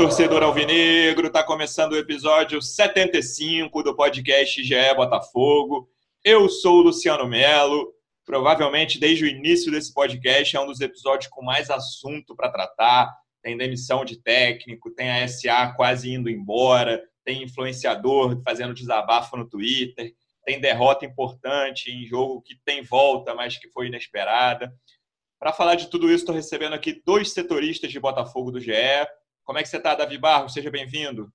[0.00, 1.30] torcedor alvinegro!
[1.30, 5.90] Tá começando o episódio 75 do podcast GE Botafogo.
[6.24, 7.92] Eu sou o Luciano Melo.
[8.24, 13.14] Provavelmente, desde o início desse podcast, é um dos episódios com mais assunto para tratar.
[13.42, 19.46] Tem demissão de técnico, tem a SA quase indo embora, tem influenciador fazendo desabafo no
[19.46, 20.14] Twitter,
[20.46, 24.74] tem derrota importante em jogo que tem volta, mas que foi inesperada.
[25.38, 28.72] Para falar de tudo isso, estou recebendo aqui dois setoristas de Botafogo do GE.
[29.50, 30.52] Como é que você está, Davi Barros?
[30.52, 31.28] Seja bem-vindo.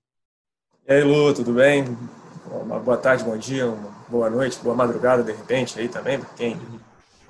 [0.88, 1.84] E aí, Lu, tudo bem?
[2.50, 6.30] Uma boa tarde, bom dia, uma boa noite, boa madrugada, de repente, aí também, para
[6.30, 6.58] quem,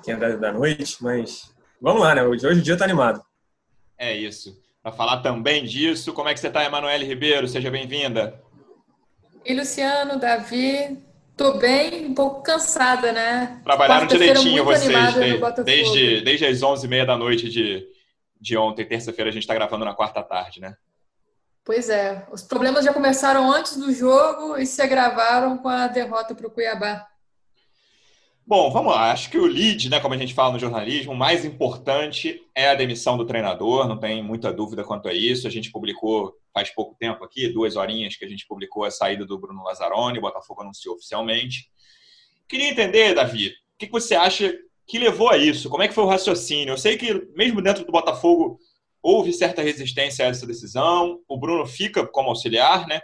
[0.04, 0.98] quem é da noite.
[1.00, 1.52] Mas
[1.82, 2.22] vamos lá, né?
[2.22, 3.20] Hoje, hoje o dia está animado.
[3.98, 4.56] É isso.
[4.80, 7.48] Para falar também disso, como é que você está, Emanuele Ribeiro?
[7.48, 8.40] Seja bem-vinda.
[9.44, 11.02] E Luciano, Davi,
[11.36, 13.60] Tô bem, um pouco cansada, né?
[13.64, 17.86] Trabalharam direitinho vocês, desde, desde, desde as 11h30 da noite de,
[18.40, 20.76] de ontem, terça-feira, a gente está gravando na quarta tarde, né?
[21.64, 26.34] Pois é, os problemas já começaram antes do jogo e se agravaram com a derrota
[26.34, 27.06] para o Cuiabá.
[28.46, 29.10] Bom, vamos lá.
[29.10, 32.68] Acho que o lead, né, como a gente fala no jornalismo, o mais importante é
[32.68, 35.48] a demissão do treinador, não tem muita dúvida quanto a isso.
[35.48, 39.26] A gente publicou faz pouco tempo aqui, duas horinhas que a gente publicou a saída
[39.26, 41.68] do Bruno Lazzaroni, o Botafogo anunciou oficialmente.
[42.48, 45.68] Queria entender, Davi, o que você acha que levou a isso?
[45.68, 46.72] Como é que foi o raciocínio?
[46.72, 48.58] Eu sei que mesmo dentro do Botafogo
[49.02, 53.00] houve certa resistência a essa decisão, o Bruno fica como auxiliar, né?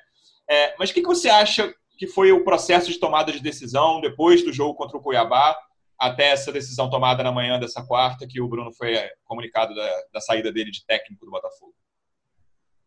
[0.49, 4.45] É, mas o que você acha que foi o processo de tomada de decisão depois
[4.45, 5.57] do jogo contra o Cuiabá
[5.99, 10.03] até essa decisão tomada na manhã dessa quarta, que o Bruno foi é, comunicado da,
[10.13, 11.73] da saída dele de técnico do Botafogo?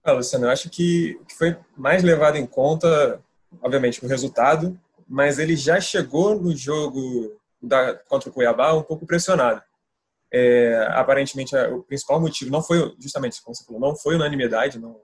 [0.03, 3.23] Ah, Luciano, eu acho que, que foi mais levado em conta,
[3.61, 7.31] obviamente, o resultado, mas ele já chegou no jogo
[7.67, 9.61] da, contra o Cuiabá um pouco pressionado.
[10.31, 14.99] É, aparentemente, o principal motivo não foi, justamente como você falou, não foi unanimidade, não,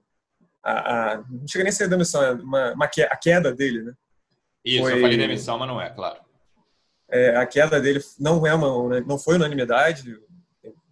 [0.63, 3.93] a, a, não chega nem a ser demissão, é uma, uma, a queda dele, né?
[4.63, 6.19] Isso, foi, eu falei demissão, mas não é, claro.
[7.09, 10.17] É, a queda dele não é uma, não foi unanimidade,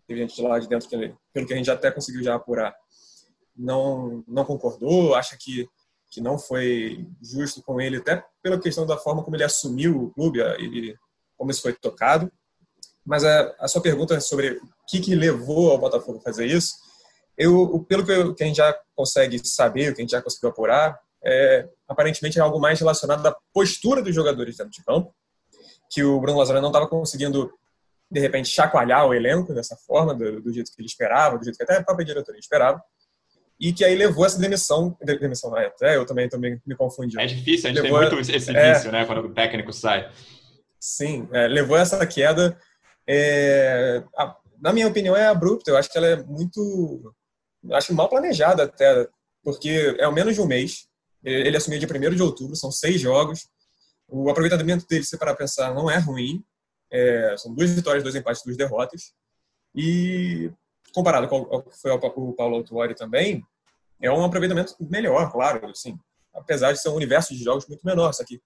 [0.07, 2.75] teve gente lá de dentro que, pelo que a gente já até conseguiu já apurar,
[3.55, 5.67] não não concordou, acha que
[6.09, 10.09] que não foi justo com ele, até pela questão da forma como ele assumiu o
[10.11, 10.97] clube, ele,
[11.39, 12.29] como isso foi tocado.
[13.05, 16.45] Mas a, a sua pergunta é sobre o que, que levou ao Botafogo a fazer
[16.45, 16.75] isso,
[17.39, 20.21] eu, pelo que, eu, que a gente já consegue saber, o que a gente já
[20.21, 25.15] conseguiu apurar, é, aparentemente é algo mais relacionado à postura dos jogadores dentro de campo,
[25.89, 27.49] que o Bruno Lazaro não estava conseguindo,
[28.11, 31.55] de repente, chacoalhar o elenco dessa forma, do, do, jeito que ele esperava, do jeito
[31.55, 32.83] que até a própria diretoria esperava,
[33.57, 37.19] e que aí levou essa demissão, demissão é, eu também, também me confundi.
[37.19, 40.11] É difícil, a gente levou, tem muito esse é, vício, né, quando o técnico sai.
[40.79, 42.57] Sim, é, levou essa queda,
[43.07, 47.13] é, a, na minha opinião, é abrupta, eu acho que ela é muito
[47.71, 49.07] acho mal planejada até,
[49.43, 50.87] porque é o menos de um mês.
[51.23, 53.47] Ele assumiu dia 1 de outubro, são seis jogos.
[54.07, 56.43] O aproveitamento dele, se para pensar, não é ruim.
[56.91, 59.13] É, são duas vitórias, dois empates, duas derrotas.
[59.75, 60.51] E
[60.93, 63.43] comparado com o que foi o Paulo Autuori também,
[64.01, 65.99] é um aproveitamento melhor, claro, assim,
[66.33, 68.13] apesar de ser um universo de jogos muito menor.
[68.13, 68.41] Só que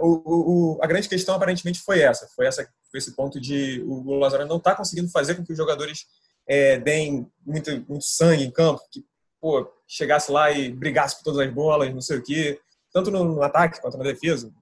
[0.00, 4.14] o, o, a grande questão aparentemente foi essa, foi essa, foi esse ponto de o
[4.14, 6.06] Lazaro não está conseguindo fazer com que os jogadores
[6.46, 9.04] é, deem muito, muito sangue em campo, que
[9.40, 12.60] pô, chegasse lá e brigasse por todas as bolas, não sei o quê,
[12.92, 14.52] tanto no, no ataque quanto na defesa,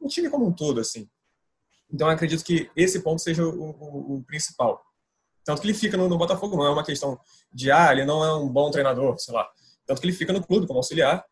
[0.00, 1.08] o time como um todo, assim.
[1.92, 4.82] Então, eu acredito que esse ponto seja o, o, o principal.
[5.44, 7.20] Tanto que ele fica no, no, Botafogo, não é uma questão
[7.52, 9.48] de, ah, ele não é um bom treinador, sei lá.
[9.84, 11.24] Tanto que ele fica no clube como auxiliar,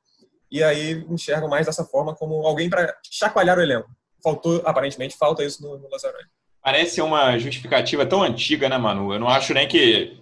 [0.50, 3.88] e aí enxergam mais dessa forma como alguém para chacoalhar o elenco.
[4.22, 5.88] Faltou, aparentemente, falta isso no, no.
[6.62, 9.12] Parece uma justificativa tão antiga, né, Manu?
[9.14, 10.18] Eu não acho nem que,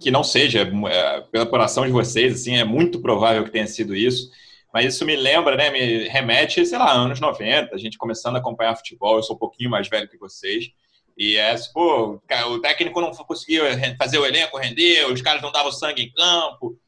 [0.00, 3.94] que não seja, é, pela apuração de vocês, assim, é muito provável que tenha sido
[3.94, 4.30] isso.
[4.72, 8.40] Mas isso me lembra, né, me remete, sei lá, anos 90, a gente começando a
[8.40, 10.70] acompanhar futebol, eu sou um pouquinho mais velho que vocês.
[11.16, 13.62] E é, pô, o técnico não conseguia
[13.96, 16.78] fazer o elenco render, os caras não davam sangue em campo.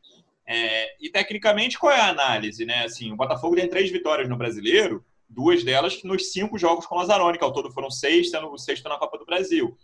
[0.51, 2.85] É, e tecnicamente, qual é a análise, né?
[2.85, 6.99] Assim, o Botafogo tem três vitórias no brasileiro, duas delas nos cinco jogos com o
[6.99, 9.77] Lazzaroni, que ao todo foram seis, sendo o sexto na Copa do Brasil.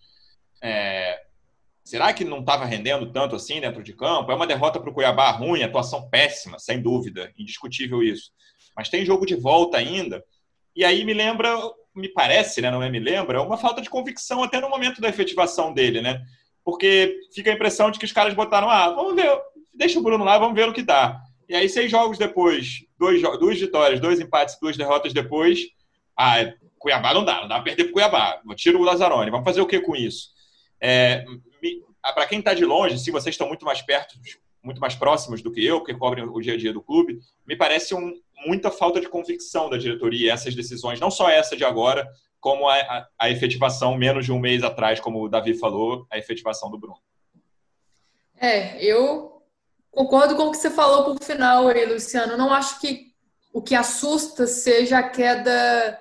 [0.62, 1.20] É,
[1.84, 4.32] será que não estava rendendo tanto assim dentro de campo?
[4.32, 8.32] É uma derrota para o Cuiabá ruim, atuação péssima, sem dúvida, indiscutível isso.
[8.74, 10.24] Mas tem jogo de volta ainda.
[10.74, 11.54] E aí me lembra,
[11.94, 15.10] me parece, né, não é me lembra, uma falta de convicção até no momento da
[15.10, 16.24] efetivação dele, né?
[16.64, 19.30] Porque fica a impressão de que os caras botaram, ah, vamos ver,
[19.74, 21.20] deixa o Bruno lá, vamos ver o que dá.
[21.48, 25.60] E aí, seis jogos depois, dois, duas vitórias, dois empates, duas derrotas depois,
[26.16, 28.40] ah, Cuiabá não dá, não dá para perder para Cuiabá.
[28.56, 30.28] Tira o Lazzaroni, vamos fazer o que com isso?
[30.80, 31.24] É,
[32.14, 34.14] para quem está de longe, se vocês estão muito mais perto,
[34.62, 37.56] muito mais próximos do que eu, que cobrem o dia a dia do clube, me
[37.56, 38.12] parece um,
[38.46, 42.06] muita falta de convicção da diretoria essas decisões, não só essa de agora,
[42.40, 46.18] como a, a, a, efetivação menos de um mês atrás, como o Davi falou, a
[46.18, 46.98] efetivação do Bruno.
[48.38, 49.33] É, eu
[49.94, 52.36] concordo com o que você falou por final aí, Luciano.
[52.36, 53.12] Não acho que
[53.52, 55.98] o que assusta seja a queda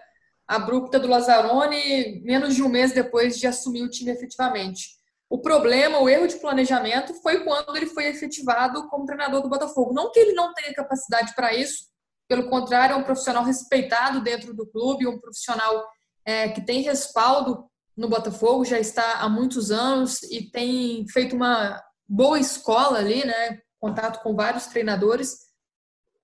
[0.48, 5.01] abrupta do Lazzaroni menos de um mês depois de assumir o time efetivamente.
[5.30, 9.94] O problema, o erro de planejamento foi quando ele foi efetivado como treinador do Botafogo.
[9.94, 11.86] Não que ele não tenha capacidade para isso,
[12.28, 15.86] pelo contrário, é um profissional respeitado dentro do clube, um profissional
[16.25, 21.81] é, que tem respaldo no Botafogo, já está há muitos anos e tem feito uma
[22.07, 23.60] boa escola ali, né?
[23.83, 25.39] Contato com vários treinadores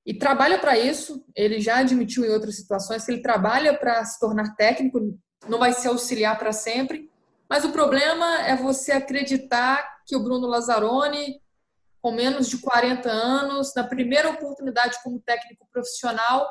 [0.06, 1.25] e trabalha para isso.
[1.35, 5.73] Ele já admitiu em outras situações que ele trabalha para se tornar técnico, não vai
[5.73, 7.11] se auxiliar para sempre.
[7.50, 11.41] Mas o problema é você acreditar que o Bruno Lazzaroni,
[12.01, 16.50] com menos de 40 anos, na primeira oportunidade como técnico profissional,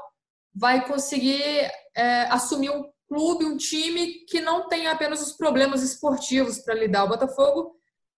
[0.54, 6.58] vai conseguir é, assumir um clube, um time que não tem apenas os problemas esportivos
[6.58, 7.04] para lidar.
[7.04, 7.78] O Botafogo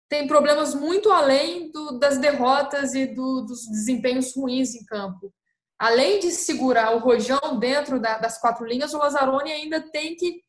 [0.09, 5.33] tem problemas muito além do, das derrotas e do, dos desempenhos ruins em campo.
[5.79, 10.43] Além de segurar o Rojão dentro da, das quatro linhas, o Lazzaroni ainda tem que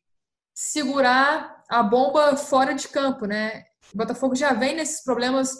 [0.54, 3.64] segurar a bomba fora de campo, né?
[3.94, 5.54] O Botafogo já vem nesses problemas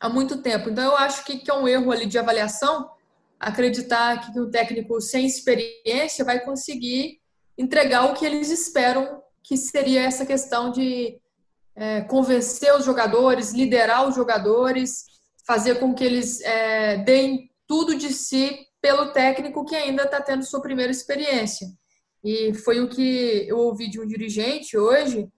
[0.00, 0.70] há muito tempo.
[0.70, 2.90] Então, eu acho que, que é um erro ali de avaliação
[3.38, 7.20] acreditar que um técnico sem experiência vai conseguir
[7.56, 11.20] entregar o que eles esperam que seria essa questão de
[11.76, 15.04] é, convencer os jogadores, liderar os jogadores,
[15.46, 20.44] fazer com que eles é, deem tudo de si pelo técnico que ainda está tendo
[20.44, 21.68] sua primeira experiência.
[22.24, 25.28] E foi o que eu ouvi de um dirigente hoje,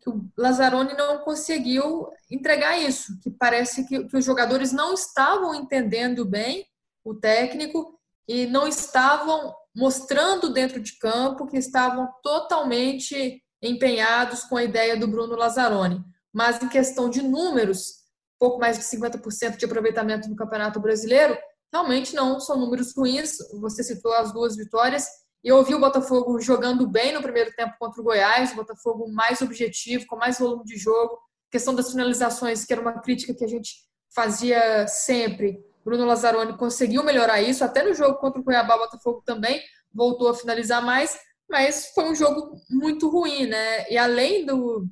[0.00, 5.54] que o Lazzaroni não conseguiu entregar isso, que parece que, que os jogadores não estavam
[5.54, 6.66] entendendo bem
[7.04, 14.64] o técnico e não estavam mostrando dentro de campo que estavam totalmente empenhados com a
[14.64, 16.02] ideia do Bruno Lazzaroni.
[16.32, 18.02] Mas em questão de números,
[18.38, 21.38] pouco mais de 50% de aproveitamento no Campeonato Brasileiro,
[21.72, 23.36] realmente não são números ruins.
[23.60, 25.06] Você citou as duas vitórias.
[25.44, 29.10] E eu vi o Botafogo jogando bem no primeiro tempo contra o Goiás, o Botafogo
[29.10, 31.18] mais objetivo, com mais volume de jogo.
[31.50, 33.74] Questão das finalizações, que era uma crítica que a gente
[34.14, 35.64] fazia sempre.
[35.84, 39.60] Bruno Lazzaroni conseguiu melhorar isso, até no jogo contra o Cuiabá, o Botafogo também
[39.92, 41.18] voltou a finalizar mais,
[41.52, 43.86] mas foi um jogo muito ruim, né?
[43.90, 44.88] E além do,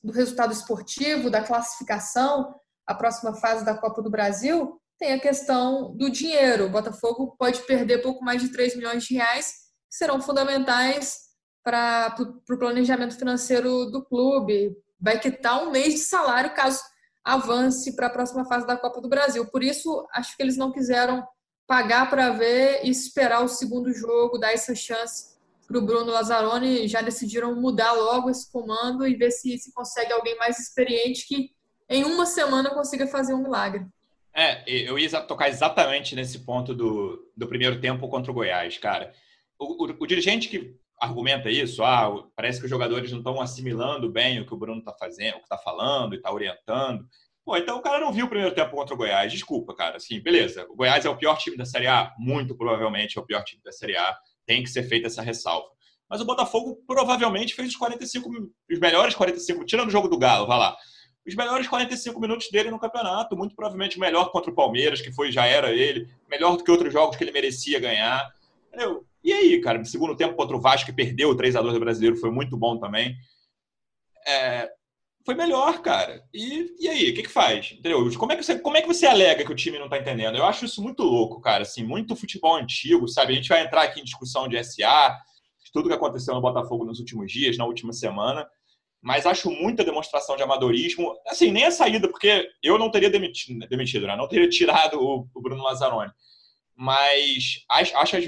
[0.00, 2.54] do resultado esportivo, da classificação,
[2.86, 6.66] a próxima fase da Copa do Brasil, tem a questão do dinheiro.
[6.66, 9.48] O Botafogo pode perder pouco mais de 3 milhões de reais,
[9.90, 11.22] que serão fundamentais
[11.64, 12.14] para
[12.48, 14.76] o planejamento financeiro do clube.
[15.00, 16.80] Vai quitar um mês de salário caso
[17.24, 19.44] avance para a próxima fase da Copa do Brasil.
[19.50, 21.26] Por isso, acho que eles não quiseram
[21.66, 25.29] pagar para ver e esperar o segundo jogo, dar essa chance
[25.70, 30.12] para o Bruno Lazzaroni, já decidiram mudar logo esse comando e ver se, se consegue
[30.12, 31.50] alguém mais experiente que
[31.88, 33.86] em uma semana consiga fazer um milagre.
[34.34, 39.12] É, eu ia tocar exatamente nesse ponto do, do primeiro tempo contra o Goiás, cara.
[39.56, 44.10] O, o, o dirigente que argumenta isso, ah, parece que os jogadores não estão assimilando
[44.10, 47.06] bem o que o Bruno está fazendo, o que está falando e está orientando.
[47.44, 49.32] Pô, então o cara não viu o primeiro tempo contra o Goiás.
[49.32, 49.98] Desculpa, cara.
[49.98, 50.66] Assim, beleza.
[50.68, 52.12] O Goiás é o pior time da Série A?
[52.18, 54.18] Muito provavelmente é o pior time da Série A
[54.50, 55.68] tem que ser feita essa ressalva.
[56.08, 58.28] Mas o Botafogo provavelmente fez os 45,
[58.68, 60.76] os melhores 45, tirando o jogo do Galo, vai lá.
[61.24, 65.30] Os melhores 45 minutos dele no campeonato, muito provavelmente melhor contra o Palmeiras, que foi
[65.30, 68.28] já era ele, melhor do que outros jogos que ele merecia ganhar.
[68.66, 69.06] Entendeu?
[69.22, 71.74] E aí, cara, no segundo tempo contra o Vasco, que perdeu o 3 a 2
[71.74, 73.14] do Brasileiro, foi muito bom também.
[74.26, 74.68] É,
[75.24, 76.24] foi melhor, cara.
[76.32, 77.72] E, e aí, o que, que faz?
[77.72, 78.10] Entendeu?
[78.18, 80.36] Como é que, você, como é que você alega que o time não tá entendendo?
[80.36, 81.62] Eu acho isso muito louco, cara.
[81.62, 83.32] Assim, muito futebol antigo, sabe?
[83.32, 85.16] A gente vai entrar aqui em discussão de SA,
[85.62, 88.48] de tudo que aconteceu no Botafogo nos últimos dias, na última semana.
[89.02, 91.14] Mas acho muita demonstração de amadorismo.
[91.26, 94.16] Assim, nem a saída, porque eu não teria demitido, demitido né?
[94.16, 96.10] Não teria tirado o, o Bruno Lazzaroni.
[96.74, 98.24] Mas acho as,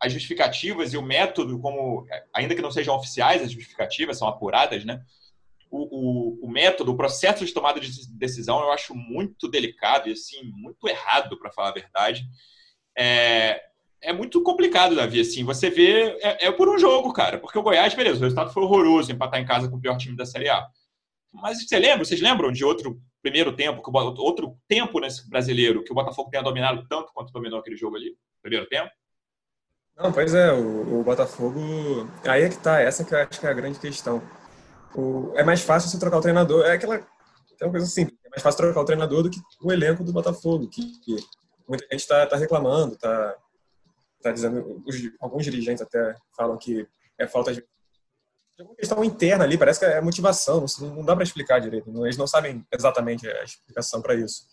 [0.00, 4.84] as justificativas e o método, como, ainda que não sejam oficiais, as justificativas são apuradas,
[4.84, 5.02] né?
[5.70, 10.12] O, o, o, método, o processo de tomada de decisão eu acho muito delicado e
[10.12, 12.24] assim, muito errado, para falar a verdade.
[12.96, 13.62] É,
[14.00, 15.20] é muito complicado, Davi.
[15.20, 17.38] Assim, você vê, é, é, por um jogo, cara.
[17.38, 20.16] Porque o Goiás, beleza, o resultado foi horroroso, empatar em casa com o pior time
[20.16, 20.66] da Série A.
[21.32, 25.82] Mas você lembra, vocês lembram de outro primeiro tempo, que o, outro tempo nesse brasileiro
[25.82, 28.16] que o Botafogo tenha dominado tanto quanto dominou aquele jogo ali?
[28.40, 28.90] Primeiro tempo?
[29.96, 31.58] Não, pois é, o, o Botafogo.
[32.24, 34.22] Aí é que tá, essa que eu acho que é a grande questão.
[34.96, 36.64] O, é mais fácil você trocar o treinador.
[36.64, 37.06] É aquela,
[37.54, 38.18] aquela coisa simples.
[38.24, 40.82] É mais fácil trocar o treinador do que o elenco do Botafogo, que,
[41.68, 43.36] muita gente está tá reclamando, está
[44.22, 44.82] tá dizendo.
[44.86, 46.86] Os, alguns dirigentes até falam que
[47.18, 47.64] é falta de
[48.56, 52.16] de uma questão interna ali, parece que é motivação, não, dá para explicar direito, eles
[52.16, 54.46] não sabem exatamente a explicação para isso.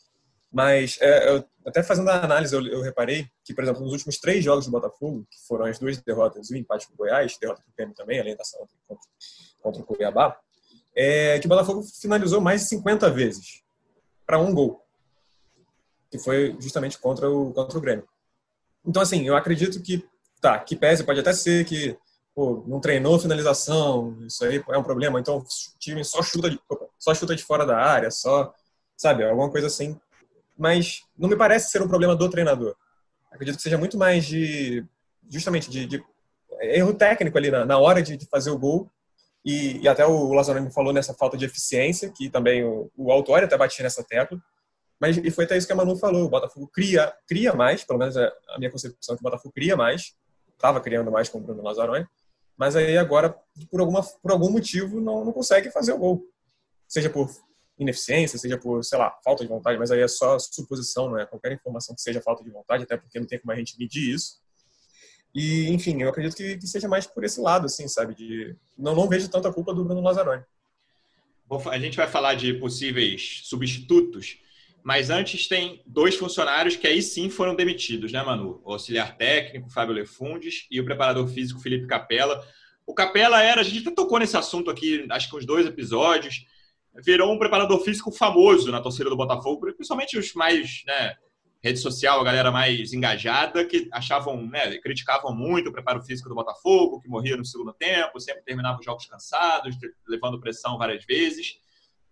[0.51, 4.19] Mas, é, eu, até fazendo a análise, eu, eu, reparei que, por exemplo, nos últimos
[4.19, 7.37] três jogos do Botafogo, que foram as duas derrotas e o empate com o Goiás,
[7.41, 8.67] derrota com o também, além da ação
[9.63, 10.37] contra, o Cuiabá,
[10.95, 13.63] é que o Botafogo finalizou mais de 50 vezes
[14.25, 14.83] para um gol,
[16.11, 18.07] que foi justamente contra o, contra o Grêmio.
[18.85, 20.05] Então, assim, eu acredito que,
[20.41, 21.97] tá, que pese, pode até ser que
[22.35, 25.45] pô, não treinou finalização, isso aí é um problema, então o
[25.79, 26.59] time só chuta de,
[26.99, 28.53] só chuta de fora da área, só,
[28.97, 29.99] sabe, alguma coisa assim.
[30.57, 32.75] Mas não me parece ser um problema do treinador.
[33.31, 34.85] Acredito que seja muito mais de,
[35.29, 36.03] justamente, de, de
[36.61, 38.89] erro técnico ali na, na hora de, de, fazer o gol.
[39.45, 43.45] E, e até o Lazaroni falou nessa falta de eficiência, que também o, o Autório
[43.45, 44.41] até batia nessa tecla.
[44.99, 47.99] Mas e foi até isso que a Manu falou, o Botafogo cria, cria mais, pelo
[47.99, 50.15] menos é a minha concepção é que o Botafogo cria mais,
[50.53, 52.07] estava criando mais com o Bruno Lazzaroni,
[52.55, 53.35] mas aí agora,
[53.69, 56.23] por, alguma, por algum motivo, não, não consegue fazer o gol.
[56.87, 57.29] Seja por
[57.77, 61.25] ineficiência, seja por, sei lá, falta de vontade, mas aí é só suposição, não é
[61.25, 64.13] qualquer informação que seja falta de vontade, até porque não tem como a gente medir
[64.13, 64.42] isso.
[65.33, 68.13] E, enfim, eu acredito que, que seja mais por esse lado, assim, sabe?
[68.13, 70.43] De, não, não vejo tanta culpa do Bruno Lazzaroni.
[71.69, 74.37] A gente vai falar de possíveis substitutos,
[74.83, 78.61] mas antes tem dois funcionários que aí sim foram demitidos, né, Manu?
[78.63, 82.45] O auxiliar técnico, Fábio Lefundes, e o preparador físico, Felipe Capella.
[82.85, 86.45] O Capella era, a gente até tocou nesse assunto aqui, acho que uns dois episódios,
[87.01, 91.15] virou um preparador físico famoso na torcida do Botafogo, principalmente os mais, né,
[91.63, 96.35] rede social, a galera mais engajada, que achavam, né, criticavam muito o preparo físico do
[96.35, 99.75] Botafogo, que morria no segundo tempo, sempre terminava os jogos cansados,
[100.07, 101.57] levando pressão várias vezes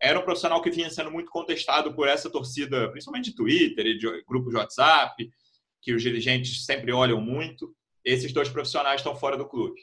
[0.02, 3.98] era um profissional que vinha sendo muito contestado por essa torcida, principalmente de Twitter e
[3.98, 5.32] de grupos de WhatsApp,
[5.80, 7.74] que os dirigentes sempre olham muito.
[8.04, 9.80] Esses dois profissionais estão fora do clube.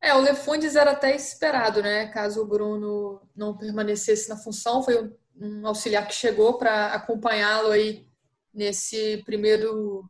[0.00, 2.06] É, o Lefundes era até esperado, né?
[2.08, 8.06] Caso o Bruno não permanecesse na função, foi um auxiliar que chegou para acompanhá-lo aí
[8.54, 10.08] nesse primeiro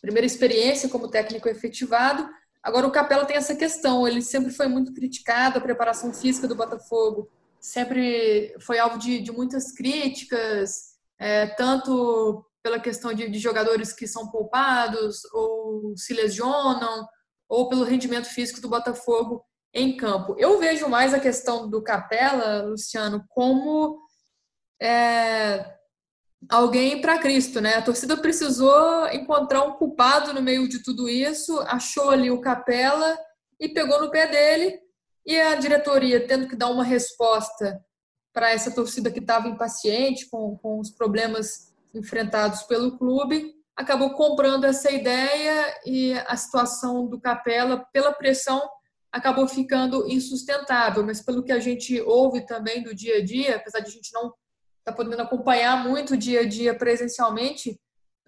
[0.00, 2.28] primeira experiência como técnico efetivado.
[2.62, 6.54] Agora o Capela tem essa questão, ele sempre foi muito criticado a preparação física do
[6.54, 7.28] Botafogo
[7.60, 14.06] sempre foi alvo de, de muitas críticas, é, tanto pela questão de, de, jogadores que
[14.06, 17.06] são poupados ou se lesionam,
[17.48, 20.34] ou pelo rendimento físico do Botafogo em campo.
[20.38, 23.98] Eu vejo mais a questão do Capela, Luciano, como
[24.80, 25.77] é,
[26.48, 27.74] alguém para Cristo, né?
[27.74, 33.18] A torcida precisou encontrar um culpado no meio de tudo isso, achou ali o Capela
[33.58, 34.78] e pegou no pé dele
[35.26, 37.82] e a diretoria tendo que dar uma resposta
[38.32, 44.64] para essa torcida que estava impaciente com, com os problemas enfrentados pelo clube, acabou comprando
[44.64, 48.60] essa ideia e a situação do Capela, pela pressão,
[49.10, 51.04] acabou ficando insustentável.
[51.04, 54.12] Mas pelo que a gente ouve também do dia a dia, apesar de a gente
[54.12, 54.32] não
[54.88, 57.80] estar tá podendo acompanhar muito o dia a dia presencialmente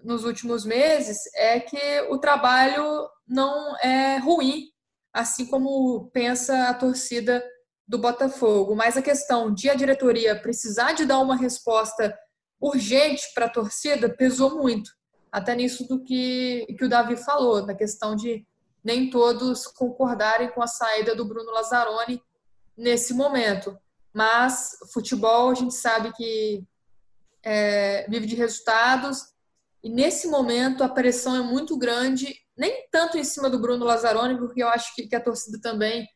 [0.02, 4.70] nos últimos meses, é que o trabalho não é ruim
[5.12, 7.44] assim como pensa a torcida
[7.86, 8.74] do Botafogo.
[8.74, 12.16] Mas a questão de a diretoria precisar de dar uma resposta
[12.60, 14.90] urgente para a torcida pesou muito.
[15.32, 18.46] Até nisso do que, que o Davi falou, na questão de
[18.82, 22.22] nem todos concordarem com a saída do Bruno Lazzaroni
[22.76, 23.76] nesse momento.
[24.12, 26.64] Mas futebol a gente sabe que
[27.42, 29.22] é, vive de resultados
[29.82, 34.36] e nesse momento a pressão é muito grande nem tanto em cima do Bruno Lazzaroni,
[34.36, 36.06] porque eu acho que, que a torcida também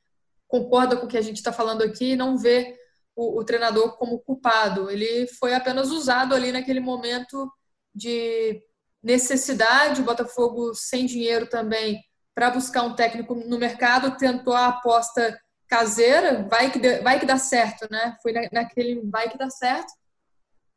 [0.47, 2.77] concorda com o que a gente está falando aqui e não vê
[3.17, 4.91] o, o, treinador como culpado.
[4.91, 7.51] Ele foi apenas usado ali naquele momento
[7.95, 8.61] de
[9.03, 12.03] necessidade, o Botafogo sem dinheiro também
[12.35, 17.39] para buscar um técnico no mercado, tentou a aposta caseira, vai que, vai que dá
[17.39, 18.17] certo, né?
[18.27, 19.93] Na, naquele vai que dá certo.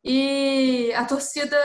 [0.03, 1.57] E a torcida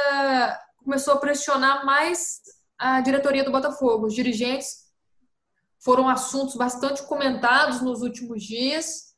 [0.79, 2.41] começou a pressionar mais
[2.79, 4.07] a diretoria do Botafogo.
[4.07, 4.91] Os dirigentes
[5.79, 9.13] foram assuntos bastante comentados nos últimos dias.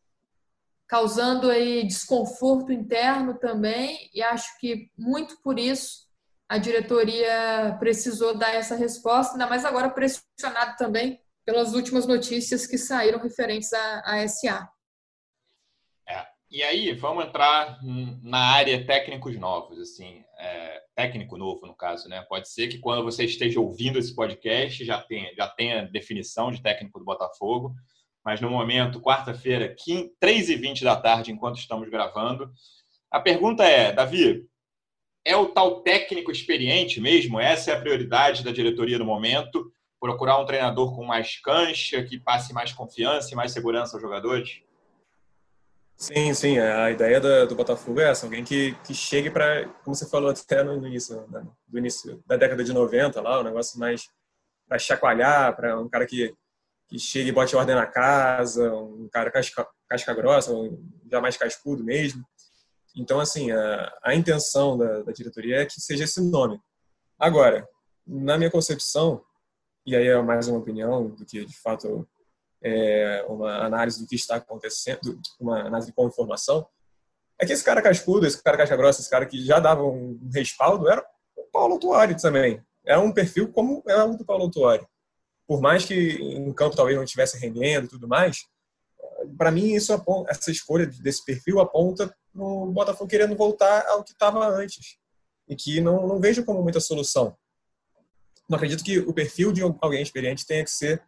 [0.86, 6.04] causando aí desconforto interno também, e acho que muito por isso
[6.46, 12.78] a diretoria precisou dar essa resposta, ainda mais agora pressionado também pelas últimas notícias que
[12.78, 14.68] saíram referentes à, à SA.
[16.08, 16.26] É.
[16.50, 17.78] E aí, vamos entrar
[18.22, 22.24] na área técnicos novos, assim, é, técnico novo, no caso, né?
[22.28, 26.62] Pode ser que quando você esteja ouvindo esse podcast já tenha, já tenha definição de
[26.62, 27.74] técnico do Botafogo,
[28.24, 29.74] mas no momento, quarta-feira,
[30.22, 32.50] 3h20 da tarde, enquanto estamos gravando.
[33.10, 34.46] A pergunta é, Davi,
[35.24, 37.40] é o tal técnico experiente mesmo?
[37.40, 39.73] Essa é a prioridade da diretoria no momento?
[40.04, 44.62] Procurar um treinador com mais cancha, que passe mais confiança e mais segurança aos jogadores?
[45.96, 46.58] Sim, sim.
[46.58, 48.26] A ideia do, do Botafogo é essa.
[48.26, 52.36] Alguém que, que chegue para, como você falou até no início, né, do início da
[52.36, 54.08] década de 90, lá, um negócio mais
[54.68, 56.34] para chacoalhar, para um cara que
[56.88, 60.52] que chegue e bote ordem na casa, um cara casca, casca grossa,
[61.10, 62.22] já mais cascudo mesmo.
[62.94, 66.60] Então, assim, a, a intenção da, da, diretoria é que seja esse nome.
[67.18, 67.66] Agora,
[68.06, 69.24] na minha concepção,
[69.86, 72.06] e aí é mais uma opinião do que, de fato,
[72.62, 76.66] é uma análise do que está acontecendo, uma análise com informação,
[77.38, 80.18] é que esse cara cascudo, esse cara casca grossa, esse cara que já dava um
[80.32, 81.04] respaldo, era
[81.36, 82.62] o Paulo Tuori também.
[82.84, 84.86] Era um perfil como é o do Paulo Tuori
[85.46, 88.46] por mais que em campo talvez não estivesse rendendo e tudo mais,
[89.36, 94.12] para mim isso aponta, essa escolha desse perfil aponta no Botafogo querendo voltar ao que
[94.12, 94.96] estava antes
[95.48, 97.36] e que não, não vejo como muita solução.
[98.48, 101.02] Não acredito que o perfil de alguém experiente tenha que ser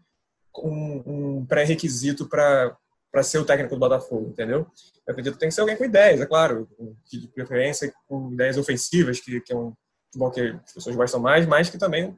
[0.59, 1.03] um,
[1.39, 2.77] um pré-requisito para
[3.13, 4.67] para ser o técnico do Botafogo, entendeu?
[5.07, 6.69] Eu acredito que tem que ser alguém com ideias, é claro,
[7.11, 9.73] de preferência com ideias ofensivas, que, que é um
[10.15, 12.15] bom que as pessoas gostam mais, mas que também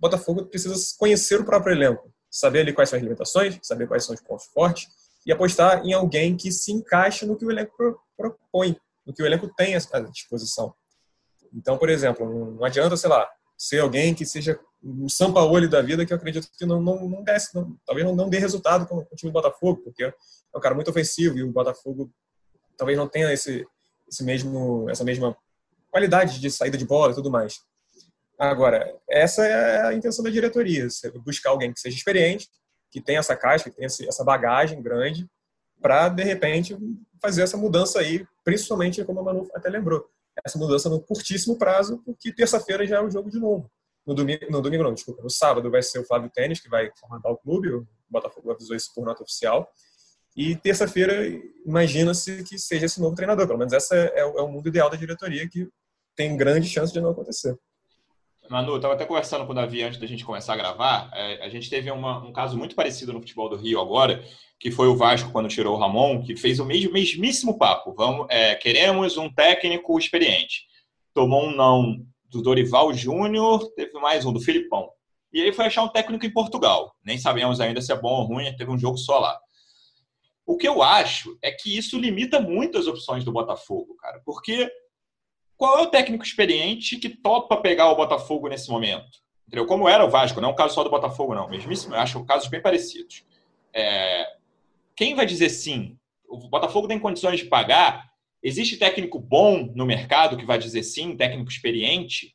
[0.00, 4.14] Botafogo precisa conhecer o próprio elenco, saber ali quais são as limitações, saber quais são
[4.14, 4.88] os pontos fortes
[5.26, 9.26] e apostar em alguém que se encaixe no que o elenco propõe, no que o
[9.26, 10.74] elenco tem à disposição.
[11.52, 13.28] Então, por exemplo, não adianta, sei lá,
[13.60, 17.22] ser alguém que seja um Sampaoli da vida que eu acredito que não, não, não
[17.22, 20.14] desce, não, talvez não, não dê resultado com, o time do Botafogo, porque é
[20.56, 22.10] um cara muito ofensivo e o Botafogo
[22.78, 23.66] talvez não tenha esse,
[24.08, 25.36] esse mesmo, essa mesma
[25.90, 27.60] qualidade de saída de bola e tudo mais.
[28.38, 30.88] Agora, essa é a intenção da diretoria,
[31.22, 32.48] buscar alguém que seja experiente,
[32.90, 35.28] que tenha essa caixa, que tenha essa bagagem grande,
[35.82, 36.78] para, de repente,
[37.20, 40.08] fazer essa mudança aí, principalmente, como a Manu até lembrou,
[40.44, 43.70] essa mudança no curtíssimo prazo, porque terça-feira já é o jogo de novo.
[44.06, 46.90] No domingo, no domingo não, desculpa, no sábado vai ser o Flávio Tênis, que vai
[47.00, 49.70] comandar o clube, o Botafogo avisou isso por nota oficial,
[50.36, 51.26] e terça-feira,
[51.66, 53.46] imagina-se que seja esse novo treinador.
[53.46, 55.68] Pelo menos esse é, é, o mundo ideal da diretoria, que
[56.16, 57.58] tem grande chance de não acontecer.
[58.50, 61.08] Manu, eu estava até conversando com o Davi antes da gente começar a gravar.
[61.14, 64.24] É, a gente teve uma, um caso muito parecido no futebol do Rio agora,
[64.58, 67.94] que foi o Vasco quando tirou o Ramon, que fez o mesmo, mesmíssimo papo.
[67.96, 70.66] Vamos, é, queremos um técnico experiente.
[71.14, 74.90] Tomou um não do Dorival Júnior, teve mais um do Filipão.
[75.32, 76.92] E aí foi achar um técnico em Portugal.
[77.04, 79.38] Nem sabemos ainda se é bom ou ruim, teve um jogo só lá.
[80.44, 84.68] O que eu acho é que isso limita muito as opções do Botafogo, cara, porque
[85.60, 89.10] qual é o técnico experiente que topa pegar o Botafogo nesse momento?
[89.46, 89.66] Entendeu?
[89.66, 91.50] Como era o Vasco, não é um caso só do Botafogo, não.
[91.50, 93.26] Mesmíssimo, eu acho casos bem parecidos.
[93.70, 94.26] É...
[94.96, 95.98] Quem vai dizer sim?
[96.26, 98.08] O Botafogo tem condições de pagar?
[98.42, 102.32] Existe técnico bom no mercado que vai dizer sim, técnico experiente?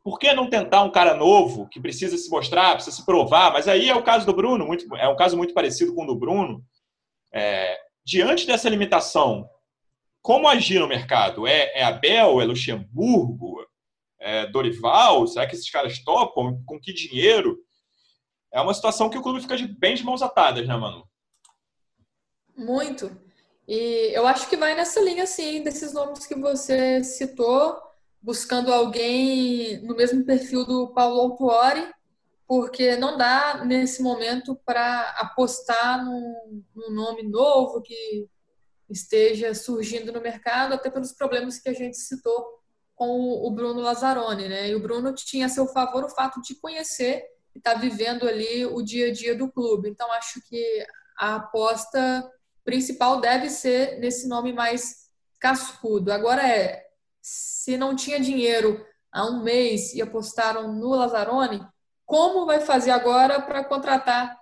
[0.00, 3.52] Por que não tentar um cara novo que precisa se mostrar, precisa se provar?
[3.52, 6.06] Mas aí é o caso do Bruno, muito, é um caso muito parecido com o
[6.06, 6.62] do Bruno.
[7.34, 7.76] É...
[8.04, 9.50] Diante dessa limitação,
[10.22, 11.46] como agir no mercado?
[11.46, 12.40] É, é Abel?
[12.40, 13.66] É Luxemburgo?
[14.18, 15.26] É Dorival?
[15.26, 16.62] Será que esses caras topam?
[16.66, 17.58] Com que dinheiro?
[18.52, 21.08] É uma situação que o clube fica de, bem de mãos atadas, né, Manu?
[22.56, 23.10] Muito.
[23.66, 27.80] E eu acho que vai nessa linha, sim, desses nomes que você citou,
[28.20, 31.88] buscando alguém no mesmo perfil do Paulo Autuori,
[32.46, 38.28] porque não dá, nesse momento, para apostar num, num nome novo que
[38.90, 42.60] esteja surgindo no mercado, até pelos problemas que a gente citou
[42.94, 44.68] com o Bruno Lazzaroni, né?
[44.68, 47.24] E o Bruno tinha a seu favor o fato de conhecer
[47.54, 49.88] e estar tá vivendo ali o dia a dia do clube.
[49.88, 50.84] Então, acho que
[51.16, 52.30] a aposta
[52.64, 56.12] principal deve ser nesse nome mais cascudo.
[56.12, 56.84] Agora é,
[57.22, 61.66] se não tinha dinheiro há um mês e apostaram no Lazzaroni,
[62.04, 64.38] como vai fazer agora para contratar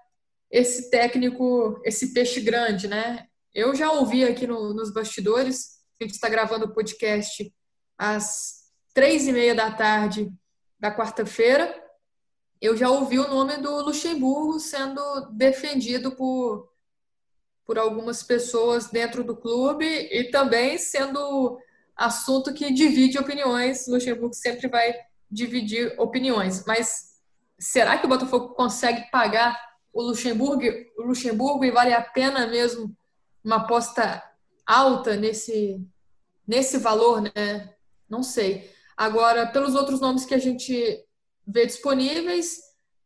[0.51, 3.28] esse técnico, esse peixe grande, né?
[3.59, 7.53] Eu já ouvi aqui no, nos bastidores, a gente está gravando o podcast
[7.99, 10.33] às três e meia da tarde
[10.79, 11.75] da quarta-feira.
[12.61, 16.71] Eu já ouvi o nome do Luxemburgo sendo defendido por,
[17.67, 21.59] por algumas pessoas dentro do clube e também sendo
[21.97, 23.89] assunto que divide opiniões.
[23.89, 24.95] Luxemburgo sempre vai
[25.29, 26.65] dividir opiniões.
[26.65, 27.17] Mas
[27.59, 29.61] será que o Botafogo consegue pagar
[29.93, 30.63] o Luxemburgo,
[30.97, 32.97] o Luxemburgo e vale a pena mesmo
[33.45, 34.23] uma aposta
[34.67, 35.81] alta nesse,
[36.47, 37.75] nesse valor, né?
[38.09, 38.71] Não sei.
[38.97, 41.05] Agora, pelos outros nomes que a gente
[41.47, 42.59] vê disponíveis,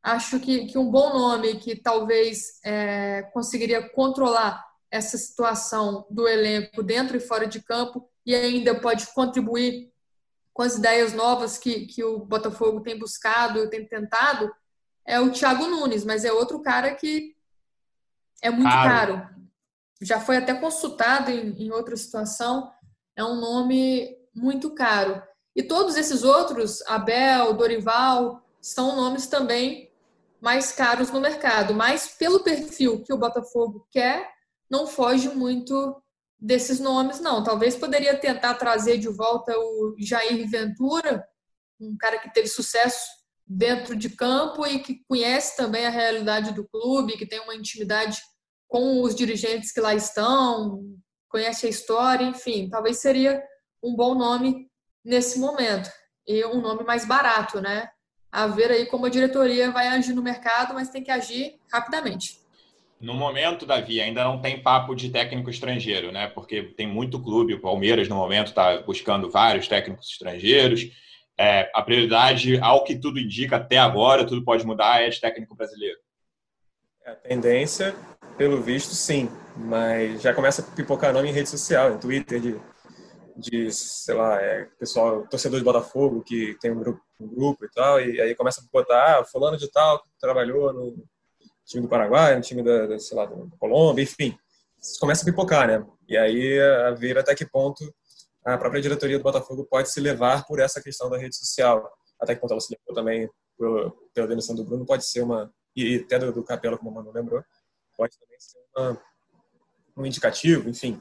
[0.02, 6.82] acho que, que um bom nome que talvez é, conseguiria controlar essa situação do elenco
[6.82, 9.90] dentro e fora de campo e ainda pode contribuir
[10.52, 14.52] com as ideias novas que, que o Botafogo tem buscado, tem tentado,
[15.06, 17.34] é o Thiago Nunes, mas é outro cara que
[18.42, 19.18] é muito caro.
[19.18, 19.41] caro.
[20.02, 22.70] Já foi até consultado em, em outra situação,
[23.16, 25.22] é um nome muito caro.
[25.54, 29.90] E todos esses outros, Abel, Dorival, são nomes também
[30.40, 34.28] mais caros no mercado, mas pelo perfil que o Botafogo quer,
[34.68, 36.02] não foge muito
[36.38, 37.44] desses nomes, não.
[37.44, 41.24] Talvez poderia tentar trazer de volta o Jair Ventura,
[41.78, 43.06] um cara que teve sucesso
[43.46, 48.20] dentro de campo e que conhece também a realidade do clube, que tem uma intimidade
[48.72, 50.82] com os dirigentes que lá estão,
[51.28, 53.42] conhece a história, enfim, talvez seria
[53.82, 54.66] um bom nome
[55.04, 55.90] nesse momento.
[56.26, 57.90] E um nome mais barato, né?
[58.30, 62.40] A ver aí como a diretoria vai agir no mercado, mas tem que agir rapidamente.
[62.98, 66.28] No momento, Davi, ainda não tem papo de técnico estrangeiro, né?
[66.28, 70.88] Porque tem muito clube, o Palmeiras no momento está buscando vários técnicos estrangeiros.
[71.36, 75.54] É, a prioridade, ao que tudo indica até agora, tudo pode mudar, é de técnico
[75.54, 75.98] brasileiro.
[77.04, 77.94] É, a tendência,
[78.36, 79.28] pelo visto, sim.
[79.56, 82.60] Mas já começa a pipocar nome em rede social, em Twitter, de,
[83.36, 87.70] de sei lá, é, pessoal, torcedor de Botafogo, que tem um grupo, um grupo e
[87.70, 91.04] tal, e aí começa a botar, ah, fulano de tal, que trabalhou no
[91.66, 94.36] time do Paraguai, no time da, da sei lá, da Colômbia, enfim.
[94.98, 95.84] Começa a pipocar, né?
[96.08, 97.84] E aí a ver até que ponto
[98.44, 101.88] a própria diretoria do Botafogo pode se levar por essa questão da rede social.
[102.20, 103.30] Até que ponto ela se levou também
[104.12, 107.12] pela demissão do Bruno, pode ser uma, e até do, do Capela, como o Manu
[107.12, 107.42] lembrou,
[108.02, 109.00] pode também ser uma,
[109.96, 111.00] um indicativo, enfim.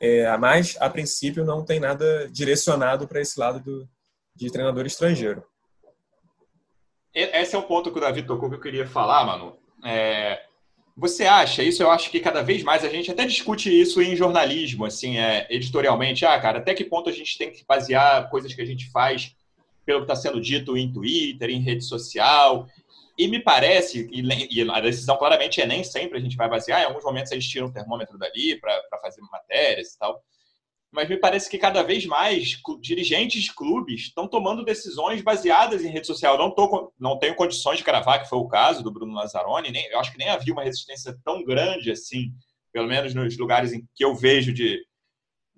[0.00, 3.88] É, mas, a princípio, não tem nada direcionado para esse lado do,
[4.34, 5.44] de treinador estrangeiro.
[7.14, 9.58] Esse é o ponto que o Davi tocou que eu queria falar, Manu.
[9.84, 10.42] É,
[10.96, 14.16] você acha, isso eu acho que cada vez mais a gente até discute isso em
[14.16, 16.24] jornalismo, assim, é, editorialmente.
[16.24, 19.36] Ah, cara, até que ponto a gente tem que basear coisas que a gente faz
[19.84, 22.66] pelo que está sendo dito em Twitter, em rede social.
[23.20, 26.86] E me parece, e, a decisão claramente é nem sempre a gente vai basear, em
[26.86, 30.22] alguns momentos a gente tira um termômetro dali para fazer matérias e tal
[30.92, 35.88] mas me parece que cada vez mais dirigentes de clubes estão tomando decisões baseadas em
[35.88, 36.36] rede social.
[36.36, 39.86] Não, tô, não tenho condições de cravar que foi o caso do Bruno Lazzaroni, nem,
[39.86, 42.32] eu acho que nem havia uma resistência tão grande assim,
[42.72, 44.84] pelo menos nos lugares em que eu vejo de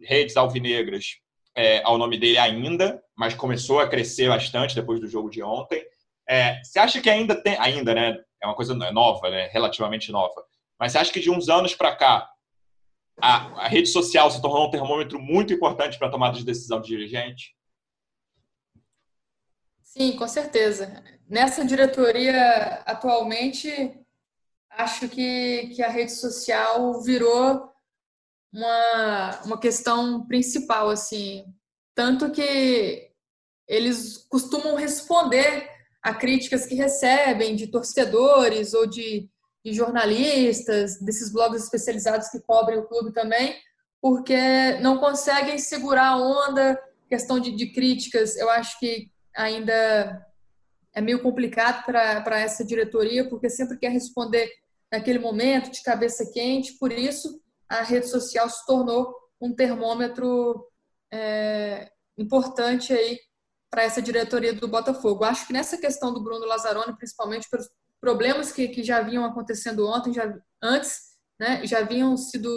[0.02, 1.16] redes alvinegras
[1.56, 5.82] é, ao nome dele ainda, mas começou a crescer bastante depois do jogo de ontem.
[6.28, 8.16] É, você acha que ainda tem, ainda, né?
[8.42, 9.48] É uma coisa nova, né?
[9.48, 10.44] Relativamente nova.
[10.78, 12.28] Mas você acha que de uns anos para cá
[13.20, 16.80] a, a rede social se tornou um termômetro muito importante para a tomada de decisão
[16.80, 17.54] de dirigente?
[19.82, 21.04] Sim, com certeza.
[21.28, 23.94] Nessa diretoria, atualmente,
[24.70, 27.70] acho que, que a rede social virou
[28.52, 31.44] uma, uma questão principal, assim.
[31.94, 33.10] Tanto que
[33.68, 35.70] eles costumam responder
[36.02, 39.30] a críticas que recebem de torcedores ou de
[39.64, 43.54] de jornalistas, desses blogs especializados que cobrem o clube também,
[44.00, 50.26] porque não conseguem segurar a onda, questão de, de críticas, eu acho que ainda
[50.94, 54.50] é meio complicado para essa diretoria, porque sempre quer responder
[54.90, 60.66] naquele momento, de cabeça quente, por isso a rede social se tornou um termômetro
[61.10, 63.18] é, importante aí
[63.72, 65.24] para essa diretoria do Botafogo.
[65.24, 69.88] Acho que nessa questão do Bruno Lazzaroni, principalmente pelos problemas que, que já vinham acontecendo
[69.88, 70.30] ontem, já,
[70.62, 71.00] antes,
[71.40, 72.50] né, já vinham sido,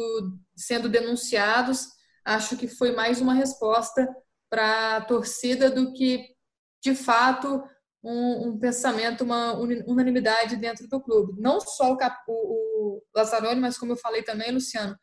[0.57, 1.87] sendo denunciados.
[2.25, 4.13] Acho que foi mais uma resposta
[4.49, 6.35] para a torcida do que,
[6.83, 7.63] de fato,
[8.03, 11.39] um, um, pensamento, uma unanimidade dentro do clube.
[11.39, 11.97] Não só o,
[12.27, 14.97] o, o Lazzaroni, mas como eu falei também, Luciano,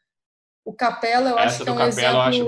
[0.64, 2.46] o Capela, eu Essa acho que é um Capela, exemplo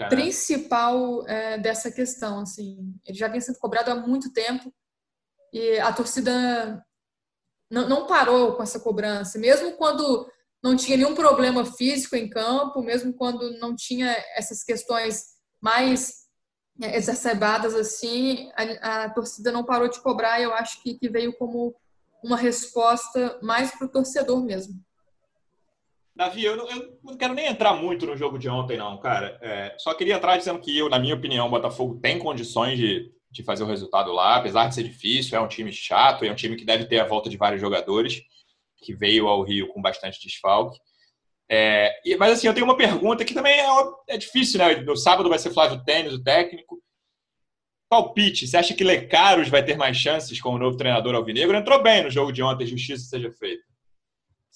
[0.00, 0.08] né?
[0.08, 2.40] principal é, dessa questão.
[2.40, 4.72] Assim, ele já vinha sendo cobrado há muito tempo
[5.52, 6.84] e a torcida
[7.70, 10.28] não, não parou com essa cobrança, mesmo quando
[10.62, 16.26] não tinha nenhum problema físico em campo, mesmo quando não tinha essas questões mais
[16.82, 21.08] é, exacerbadas assim, a, a torcida não parou de cobrar e eu acho que, que
[21.08, 21.74] veio como
[22.24, 24.84] uma resposta mais para o torcedor mesmo.
[26.16, 29.38] Davi, eu não, eu não, quero nem entrar muito no jogo de ontem, não, cara.
[29.42, 33.12] É, só queria entrar dizendo que eu, na minha opinião, o Botafogo tem condições de,
[33.30, 36.34] de fazer o resultado lá, apesar de ser difícil, é um time chato, é um
[36.34, 38.22] time que deve ter a volta de vários jogadores,
[38.78, 40.78] que veio ao Rio com bastante desfalque.
[41.50, 43.66] É, e, mas assim, eu tenho uma pergunta que também é,
[44.08, 44.76] é difícil, né?
[44.76, 46.82] No sábado vai ser Flávio Tênis, o técnico.
[47.90, 51.54] Palpite, você acha que Lecaros vai ter mais chances como novo treinador alvinegro?
[51.56, 53.62] Entrou bem no jogo de ontem, justiça seja feita.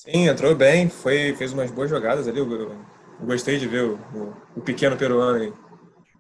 [0.01, 2.39] Sim, entrou bem, foi, fez umas boas jogadas ali.
[2.39, 2.87] Eu, eu
[3.21, 5.55] gostei de ver o, o, o pequeno peruano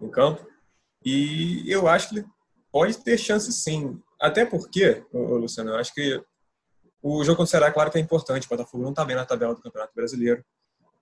[0.03, 0.47] em, campo.
[1.03, 2.27] E eu acho que ele
[2.71, 3.99] pode ter chance sim.
[4.21, 6.23] Até porque, Luciano, eu acho que
[7.03, 8.45] o jogo contra o Ceará, claro que é importante.
[8.45, 10.45] O Botafogo não está bem na tabela do Campeonato Brasileiro.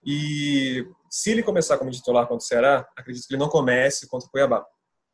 [0.07, 4.29] E se ele começar como titular contra o Ceará, acredito que ele não comece contra
[4.29, 4.64] o Cuiabá.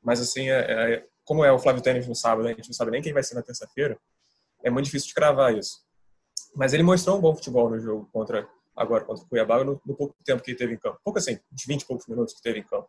[0.02, 2.90] Mas assim, é, é, como é o Flávio Tênis no sábado, a gente não sabe
[2.90, 3.98] nem quem vai ser na terça-feira,
[4.62, 5.83] é muito difícil de cravar isso.
[6.56, 9.94] Mas ele mostrou um bom futebol no jogo contra agora contra o Cuiabá no, no
[9.94, 10.98] pouco tempo que ele teve em campo.
[11.04, 12.88] Pouco assim, uns 20 e poucos minutos que teve em campo.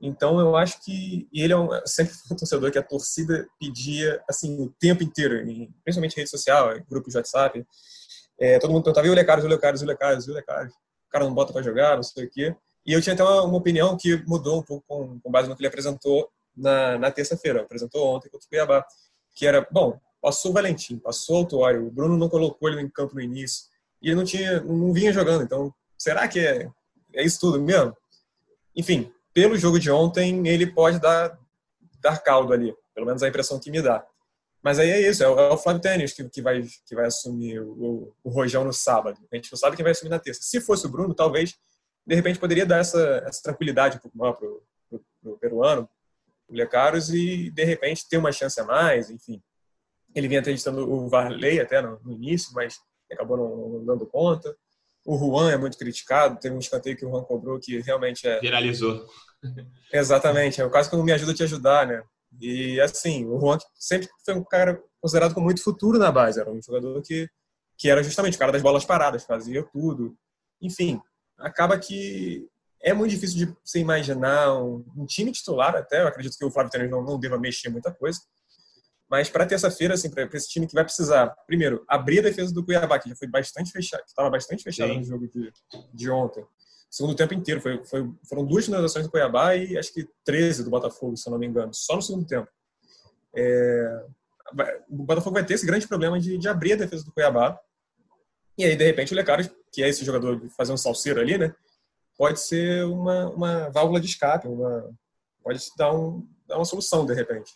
[0.00, 4.22] Então eu acho que ele é um, sempre foi um torcedor que a torcida pedia
[4.28, 5.36] assim o tempo inteiro,
[5.82, 7.64] principalmente em rede social, grupos de WhatsApp.
[8.38, 10.72] É, todo mundo perguntava, e o Lecaros, o Lecaros, o Lecaros, o Lecaros.
[10.72, 12.56] O cara não bota para jogar, não sei o quê.
[12.84, 15.54] E eu tinha até uma, uma, opinião que mudou um pouco com, com base no
[15.54, 17.62] que ele apresentou na, na terça-feira.
[17.62, 18.84] Apresentou ontem contra o Cuiabá.
[19.36, 22.88] Que era, bom, passou o Valentim, passou o Autuário, o Bruno não colocou ele em
[22.88, 23.66] campo no início.
[24.00, 25.44] E ele não, tinha, não vinha jogando.
[25.44, 26.66] Então, será que é,
[27.12, 27.94] é isso tudo mesmo?
[28.74, 31.38] Enfim, pelo jogo de ontem, ele pode dar,
[32.00, 32.74] dar caldo ali.
[32.94, 34.02] Pelo menos a impressão que me dá.
[34.62, 37.60] Mas aí é isso, é o, é Flávio Tênis que, que, vai, que vai assumir
[37.60, 39.20] o, o Rojão no sábado.
[39.30, 40.40] A gente não sabe quem vai assumir na terça.
[40.42, 41.54] Se fosse o Bruno, talvez
[42.06, 44.48] de repente poderia dar essa, essa tranquilidade um pouco maior para
[45.30, 45.86] o peruano,
[46.48, 49.42] o Lecaros, e de repente ter uma chance a mais, enfim.
[50.14, 52.78] Ele vinha entrevistando o Varley até no, no início, mas
[53.10, 54.54] acabou não, não, dando conta.
[55.04, 58.40] O Juan é muito criticado, teve um escanteio que o Juan cobrou que realmente é.
[58.40, 59.06] Viralizou.
[59.92, 62.02] Exatamente, é o caso que não me ajuda a te ajudar, né?
[62.40, 66.50] E assim, o Juan sempre foi um cara considerado com muito futuro na base, era
[66.50, 67.28] um jogador que,
[67.76, 70.16] que era justamente o cara das bolas paradas, fazia tudo.
[70.60, 71.00] Enfim,
[71.38, 72.48] acaba que
[72.80, 76.50] é muito difícil de você imaginar um, um time titular até, eu acredito que o
[76.50, 78.20] Flávio Tênis não, não deva mexer muita coisa,
[79.14, 82.64] mas para terça-feira, assim, para esse time que vai precisar, primeiro, abrir a defesa do
[82.64, 85.52] Cuiabá, que já foi bastante fechado, que estava bastante fechado no jogo de,
[85.92, 86.44] de ontem.
[86.90, 90.70] Segundo tempo inteiro, foi, foi, foram duas finalizações do Cuiabá e acho que 13 do
[90.70, 92.48] Botafogo, se eu não me engano, só no segundo tempo.
[93.36, 94.04] É,
[94.90, 97.56] o Botafogo vai ter esse grande problema de, de abrir a defesa do Cuiabá
[98.58, 101.38] e aí, de repente, o Lecaros, que é esse jogador de fazer um salseiro ali,
[101.38, 101.54] né?
[102.18, 104.92] Pode ser uma, uma válvula de escape, uma,
[105.40, 107.52] pode dar, um, dar uma solução, de repente.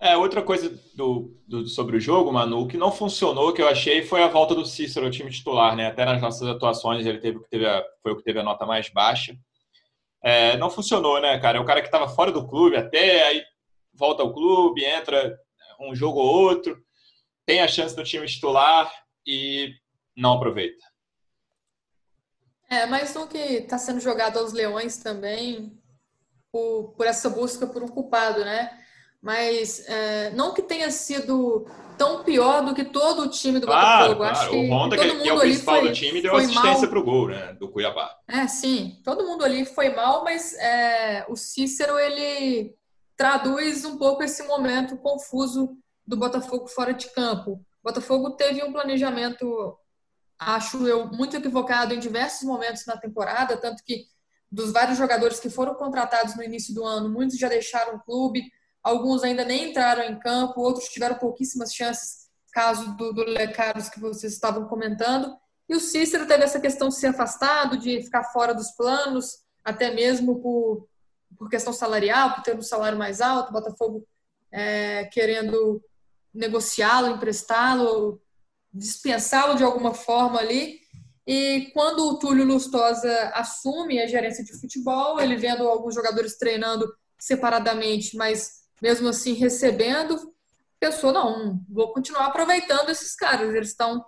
[0.00, 4.02] É, outra coisa do, do, sobre o jogo, Manu, que não funcionou, que eu achei,
[4.02, 5.88] foi a volta do Cícero ao time titular, né?
[5.88, 8.88] Até nas nossas atuações ele teve, teve a, foi o que teve a nota mais
[8.88, 9.36] baixa.
[10.22, 11.58] É, não funcionou, né, cara?
[11.58, 13.44] É o cara que estava fora do clube, até aí
[13.92, 15.36] volta ao clube, entra
[15.80, 16.80] um jogo ou outro,
[17.44, 18.92] tem a chance do time titular
[19.26, 19.72] e
[20.16, 20.84] não aproveita.
[22.70, 25.76] É, mais um que está sendo jogado aos leões também
[26.52, 28.78] por, por, essa busca por um culpado, né?
[29.20, 34.14] Mas é, não que tenha sido tão pior do que todo o time do claro,
[34.14, 34.16] Botafogo.
[34.18, 34.36] Claro.
[34.36, 36.88] Acho que o Honda, todo mundo que é o principal foi, do time, deu assistência
[36.88, 37.54] para o gol, né?
[37.54, 38.14] Do Cuiabá.
[38.28, 39.00] É, sim.
[39.04, 42.74] Todo mundo ali foi mal, mas é, o Cícero, ele
[43.16, 45.76] traduz um pouco esse momento confuso
[46.06, 47.52] do Botafogo fora de campo.
[47.52, 49.76] O Botafogo teve um planejamento
[50.38, 54.06] acho eu, muito equivocado em diversos momentos na temporada, tanto que
[54.50, 58.50] dos vários jogadores que foram contratados no início do ano, muitos já deixaram o clube,
[58.82, 64.00] alguns ainda nem entraram em campo, outros tiveram pouquíssimas chances, caso do, do Lecaros que
[64.00, 65.36] vocês estavam comentando.
[65.68, 69.92] E o Cícero teve essa questão de ser afastado, de ficar fora dos planos, até
[69.92, 70.88] mesmo por,
[71.36, 74.06] por questão salarial, por ter um salário mais alto, Botafogo
[74.50, 75.82] é, querendo
[76.32, 78.20] negociá-lo, emprestá-lo,
[78.72, 80.80] dispensá-lo de alguma forma ali.
[81.26, 86.90] E quando o Túlio Lustosa assume a gerência de futebol, ele vendo alguns jogadores treinando
[87.18, 90.32] separadamente, mas mesmo assim recebendo,
[90.78, 93.54] pensou: não, vou continuar aproveitando esses caras.
[93.54, 94.04] Eles estão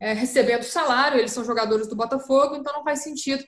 [0.00, 3.44] é, recebendo salário, eles são jogadores do Botafogo, então não faz sentido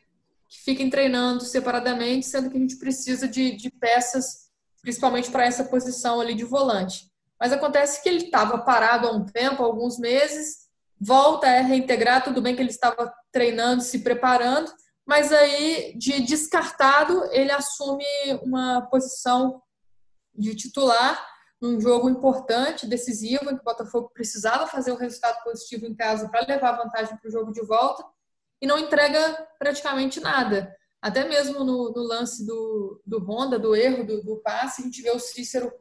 [0.49, 4.51] que fiquem treinando separadamente, sendo que a gente precisa de, de peças,
[4.83, 7.11] principalmente para essa posição ali de volante.
[7.41, 10.69] Mas acontece que ele estava parado há um tempo, alguns meses,
[11.01, 14.71] volta a reintegrar, tudo bem que ele estava treinando, se preparando,
[15.07, 18.05] mas aí, de descartado, ele assume
[18.43, 19.61] uma posição
[20.35, 25.87] de titular num jogo importante, decisivo, em que o Botafogo precisava fazer um resultado positivo
[25.87, 28.05] em casa para levar vantagem para o jogo de volta.
[28.61, 30.73] e não entrega praticamente nada.
[31.01, 35.03] Até mesmo no, no lance do, do Honda, do erro do, do passe, a gente
[35.03, 35.73] vê o Cícero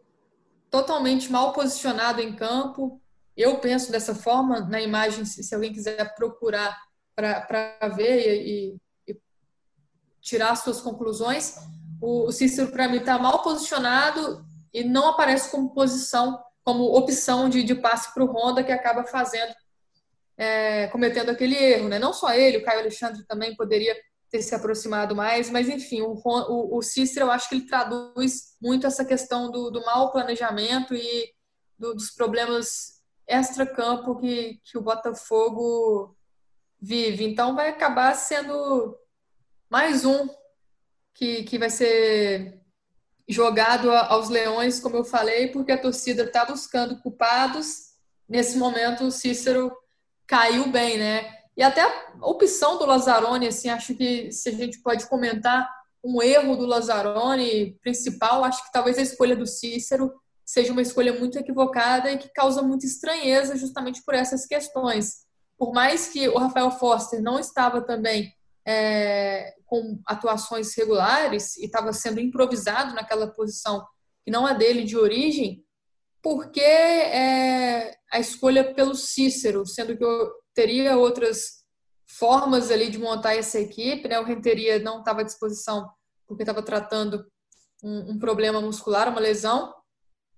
[0.72, 3.00] totalmente mal posicionado em campo.
[3.38, 6.76] Eu penso dessa forma na imagem, se, se alguém quiser procurar
[7.16, 9.22] para ver e, e,
[10.20, 11.56] tirar suas conclusões.
[12.02, 17.64] O, Cícero, para mim, está mal posicionado e não aparece como posição, como opção de,
[17.64, 19.54] de passe para o Honda, que acaba fazendo,
[20.36, 21.90] é, cometendo aquele erro.
[21.90, 22.00] Né?
[22.00, 23.96] Não só ele, o Caio Alexandre também poderia
[24.32, 28.56] ter se aproximado mais, mas enfim, o, o, o Cícero, eu acho que ele traduz
[28.62, 31.34] muito essa questão do, do mau planejamento e
[31.78, 36.16] do, dos problemas extra-campo que, que o Botafogo
[36.82, 37.26] vive.
[37.26, 38.98] Então vai acabar sendo
[39.70, 40.28] mais um
[41.14, 42.62] que, que vai ser
[43.28, 47.92] jogado aos leões, como eu falei, porque a torcida está buscando culpados.
[48.28, 49.72] Nesse momento, o Cícero
[50.28, 51.42] caiu bem, né?
[51.56, 55.70] E até a opção do Lazzaroni, assim, acho que se a gente pode comentar
[56.04, 60.12] um erro do Lazzaroni principal, acho que talvez a escolha do Cícero
[60.46, 65.26] seja uma escolha muito equivocada e que causa muita estranheza justamente por essas questões.
[65.58, 68.34] Por mais que o Rafael Foster não estava também
[68.66, 73.86] é, com atuações regulares e estava sendo improvisado naquela posição
[74.24, 75.66] que não é dele de origem,
[76.22, 81.62] porque é, a escolha pelo Cícero, sendo que eu teria outras
[82.08, 84.20] formas ali de montar essa equipe, né?
[84.20, 85.90] O Renteria não estava à disposição
[86.28, 87.26] porque estava tratando
[87.84, 89.74] um, um, problema muscular, uma lesão,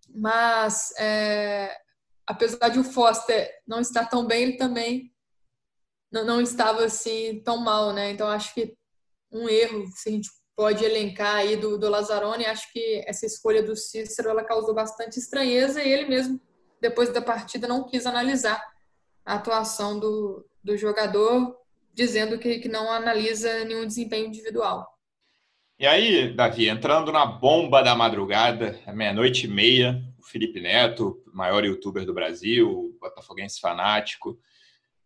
[0.09, 1.75] mas é,
[2.25, 5.12] apesar de o Foster não estar tão bem, ele também
[6.13, 8.11] não, não estava assim tão mal, né?
[8.11, 8.75] Então acho que
[9.31, 13.63] um erro, se a gente pode elencar aí do, do Lazzaroni, acho que essa escolha
[13.63, 16.39] do Cícero ela causou bastante estranheza e ele mesmo
[16.79, 18.63] depois da partida não quis analisar
[19.25, 21.57] a atuação do, do jogador,
[21.93, 24.87] dizendo que, que não analisa nenhum desempenho individual.
[25.79, 31.23] E aí, Davi, entrando na bomba da madrugada, é meia-noite e meia, o Felipe Neto,
[31.33, 34.37] maior youtuber do Brasil, botafoguense fanático,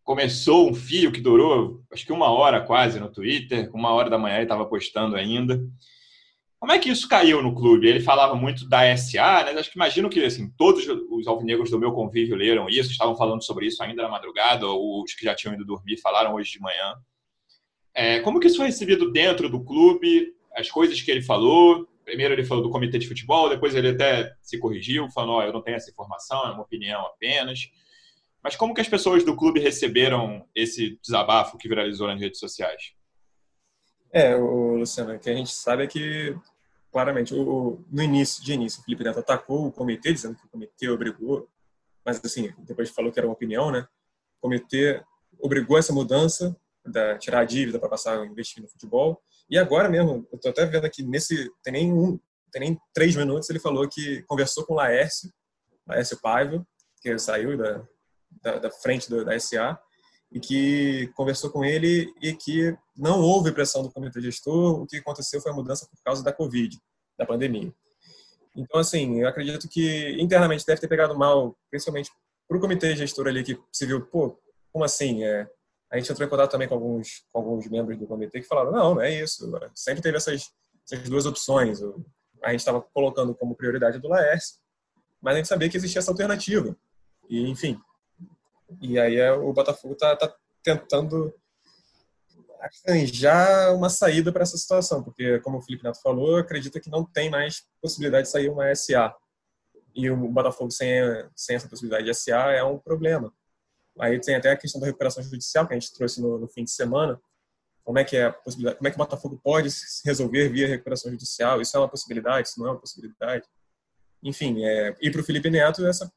[0.07, 4.17] começou um fio que durou acho que uma hora quase no Twitter, uma hora da
[4.17, 5.61] manhã ele estava postando ainda.
[6.57, 7.89] Como é que isso caiu no clube?
[7.89, 9.51] Ele falava muito da SA, né?
[9.59, 13.43] Acho que imagino que assim, todos os alvinegros do meu convívio leram isso, estavam falando
[13.43, 16.61] sobre isso ainda na madrugada, ou os que já tinham ido dormir falaram hoje de
[16.61, 16.95] manhã.
[17.93, 20.33] É, como que isso foi recebido dentro do clube?
[20.55, 21.85] As coisas que ele falou.
[22.05, 25.51] Primeiro ele falou do comitê de futebol, depois ele até se corrigiu, falando: oh, eu
[25.51, 27.69] não tenho essa informação, é uma opinião apenas.
[28.47, 32.93] Mas como que as pessoas do clube receberam esse desabafo que viralizou nas redes sociais?
[34.09, 36.33] É, o Luciano, o que a gente sabe é que,
[36.89, 40.49] claramente, o, no início, de início, o Felipe Neto atacou o comitê, dizendo que o
[40.49, 41.49] comitê obrigou,
[42.05, 43.85] mas assim, depois falou que era uma opinião, né?
[44.37, 45.03] O comitê
[45.41, 46.55] obrigou essa mudança,
[46.85, 49.21] da tirar a dívida para passar a investir no futebol.
[49.49, 52.17] E agora mesmo, eu estou até vendo aqui, nesse, tem nem um,
[52.49, 55.29] tem nem três minutos, ele falou que conversou com o Laércio,
[55.85, 56.65] Laércio Paiva,
[57.01, 57.85] que saiu da,
[58.41, 59.79] da, da frente do, da SA,
[60.31, 64.97] e que conversou com ele e que não houve pressão do comitê gestor, o que
[64.97, 66.77] aconteceu foi a mudança por causa da Covid,
[67.17, 67.73] da pandemia.
[68.55, 72.11] Então, assim, eu acredito que internamente deve ter pegado mal, principalmente
[72.47, 74.37] para o comitê gestor ali que se viu, pô,
[74.71, 75.23] como assim?
[75.23, 75.47] É,
[75.91, 78.71] a gente entrou em contato também com alguns, com alguns membros do comitê que falaram,
[78.71, 80.51] não, não é isso, sempre teve essas,
[80.83, 81.81] essas duas opções.
[82.43, 84.55] A gente estava colocando como prioridade do Laércio,
[85.21, 86.75] mas a gente sabia que existia essa alternativa.
[87.29, 87.79] E, enfim,
[88.81, 91.33] e aí é, o Botafogo está tá tentando
[92.85, 97.05] arranjar uma saída para essa situação, porque, como o Felipe Neto falou, acredita que não
[97.05, 99.15] tem mais possibilidade de sair uma SA.
[99.95, 100.89] E o Botafogo sem,
[101.35, 103.33] sem essa possibilidade de SA é um problema.
[103.99, 106.63] Aí tem até a questão da recuperação judicial, que a gente trouxe no, no fim
[106.63, 107.19] de semana.
[107.83, 108.77] Como é que é a possibilidade?
[108.77, 111.61] Como é que o Botafogo pode se resolver via recuperação judicial?
[111.61, 112.49] Isso é uma possibilidade?
[112.49, 113.47] Isso não é uma possibilidade?
[114.21, 116.11] Enfim, é, e para o Felipe Neto, essa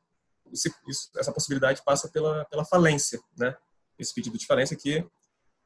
[0.53, 3.55] isso, essa possibilidade passa pela, pela falência, né?
[3.99, 5.07] Esse pedido de falência que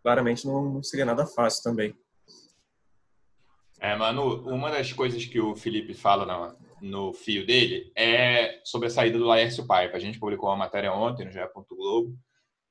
[0.03, 1.95] claramente não, seria nada fácil também.
[3.81, 8.89] É, mano, uma das coisas que o Felipe fala no, no fio dele é sobre
[8.89, 9.97] a saída do Laércio Paiva.
[9.97, 11.41] A gente publicou uma matéria ontem no GE.
[11.69, 12.17] Globo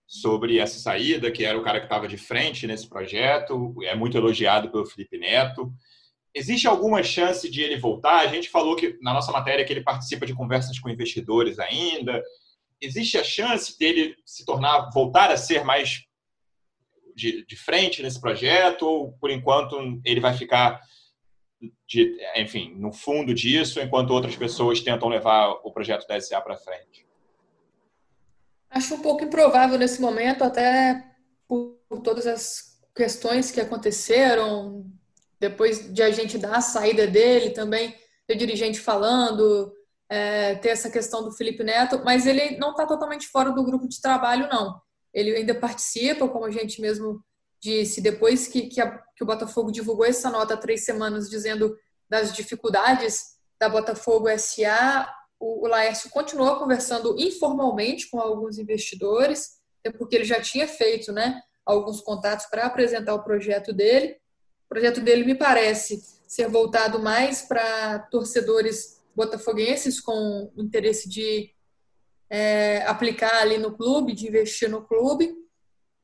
[0.07, 4.17] sobre essa saída, que era o cara que estava de frente nesse projeto, é muito
[4.17, 5.73] elogiado pelo Felipe Neto.
[6.35, 8.21] Existe alguma chance de ele voltar?
[8.21, 12.23] A gente falou que na nossa matéria que ele participa de conversas com investidores ainda.
[12.81, 16.05] Existe a chance dele se tornar, voltar a ser mais
[17.15, 18.83] de, de frente nesse projeto?
[18.83, 20.81] Ou por enquanto ele vai ficar,
[21.87, 26.57] de, enfim, no fundo disso, enquanto outras pessoas tentam levar o projeto da SA para
[26.57, 27.05] frente?
[28.71, 31.11] Acho um pouco improvável nesse momento, até
[31.47, 34.91] por todas as questões que aconteceram
[35.43, 37.93] depois de a gente dar a saída dele também,
[38.25, 39.73] ter dirigente falando,
[40.09, 43.85] é, ter essa questão do Felipe Neto, mas ele não está totalmente fora do grupo
[43.85, 44.79] de trabalho, não.
[45.13, 47.21] Ele ainda participa, como a gente mesmo
[47.61, 51.75] disse, depois que, que, a, que o Botafogo divulgou essa nota há três semanas dizendo
[52.09, 59.57] das dificuldades da Botafogo SA, o, o Laércio continuou conversando informalmente com alguns investidores,
[59.97, 64.22] porque ele já tinha feito né, alguns contatos para apresentar o projeto dele.
[64.73, 71.51] Projeto dele me parece ser voltado mais para torcedores botafoguenses com interesse de
[72.27, 75.31] é, aplicar ali no clube, de investir no clube.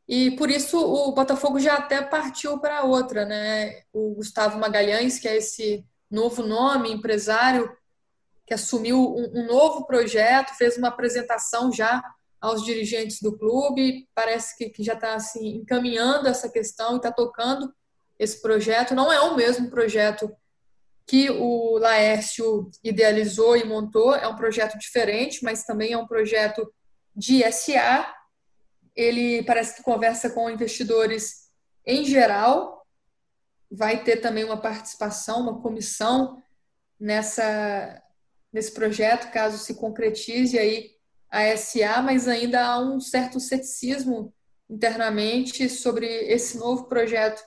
[0.07, 3.82] E por isso o Botafogo já até partiu para outra, né?
[3.91, 7.76] O Gustavo Magalhães, que é esse novo nome, empresário,
[8.45, 12.03] que assumiu um, um novo projeto, fez uma apresentação já
[12.39, 17.11] aos dirigentes do clube, parece que, que já está assim, encaminhando essa questão e está
[17.11, 17.74] tocando
[18.20, 18.93] esse projeto.
[18.93, 20.30] Não é o mesmo projeto
[21.07, 26.72] que o Laércio idealizou e montou, é um projeto diferente, mas também é um projeto
[27.15, 28.13] de SA.
[28.95, 31.49] Ele parece que conversa com investidores
[31.84, 32.86] em geral,
[33.72, 36.43] vai ter também uma participação, uma comissão
[36.99, 38.03] nessa,
[38.51, 40.91] nesse projeto, caso se concretize aí
[41.32, 44.34] a SA, mas ainda há um certo ceticismo
[44.70, 47.41] internamente sobre esse novo projeto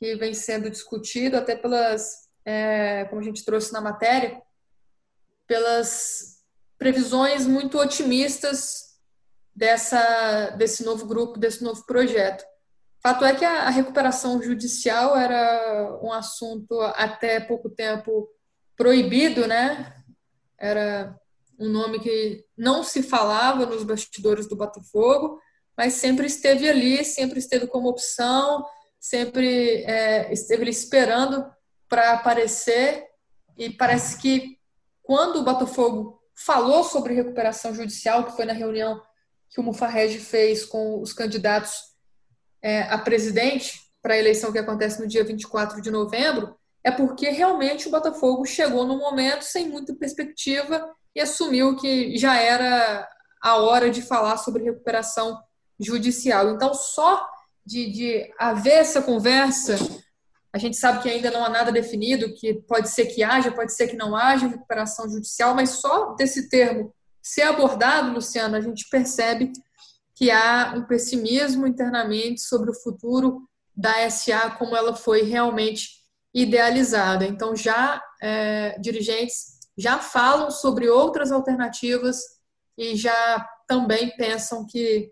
[0.00, 4.40] que vem sendo discutido, até pelas, é, como a gente trouxe na matéria,
[5.46, 6.42] pelas
[6.78, 8.98] previsões muito otimistas
[9.54, 12.42] dessa, desse novo grupo, desse novo projeto.
[13.02, 18.26] Fato é que a, a recuperação judicial era um assunto até pouco tempo
[18.76, 19.94] proibido, né?
[20.58, 21.14] Era
[21.58, 25.38] um nome que não se falava nos bastidores do Botafogo,
[25.76, 28.64] mas sempre esteve ali, sempre esteve como opção,
[29.00, 31.50] sempre é, esteve esperando
[31.88, 33.04] para aparecer.
[33.56, 34.58] E parece que
[35.02, 39.02] quando o Botafogo falou sobre recuperação judicial, que foi na reunião
[39.48, 41.72] que o Mufarrege fez com os candidatos
[42.62, 47.28] é, a presidente para a eleição que acontece no dia 24 de novembro, é porque
[47.30, 53.06] realmente o Botafogo chegou no momento sem muita perspectiva e assumiu que já era
[53.42, 55.38] a hora de falar sobre recuperação
[55.78, 56.50] judicial.
[56.50, 57.26] Então, só
[57.64, 59.76] de, de haver essa conversa,
[60.52, 63.72] a gente sabe que ainda não há nada definido, que pode ser que haja, pode
[63.74, 66.92] ser que não haja recuperação judicial, mas só desse termo
[67.22, 69.52] ser abordado, Luciano, a gente percebe
[70.14, 76.00] que há um pessimismo internamente sobre o futuro da SA como ela foi realmente
[76.34, 77.24] idealizada.
[77.24, 82.18] Então, já é, dirigentes já falam sobre outras alternativas
[82.76, 85.10] e já também pensam que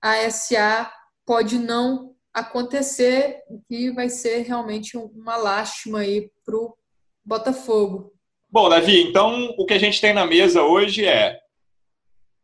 [0.00, 0.90] a SA
[1.28, 6.74] pode não acontecer, o que vai ser realmente uma lástima aí para o
[7.22, 8.14] Botafogo.
[8.50, 11.38] Bom, Davi, então o que a gente tem na mesa hoje é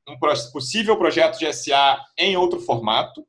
[0.07, 0.19] um
[0.53, 3.27] possível projeto de SA em outro formato,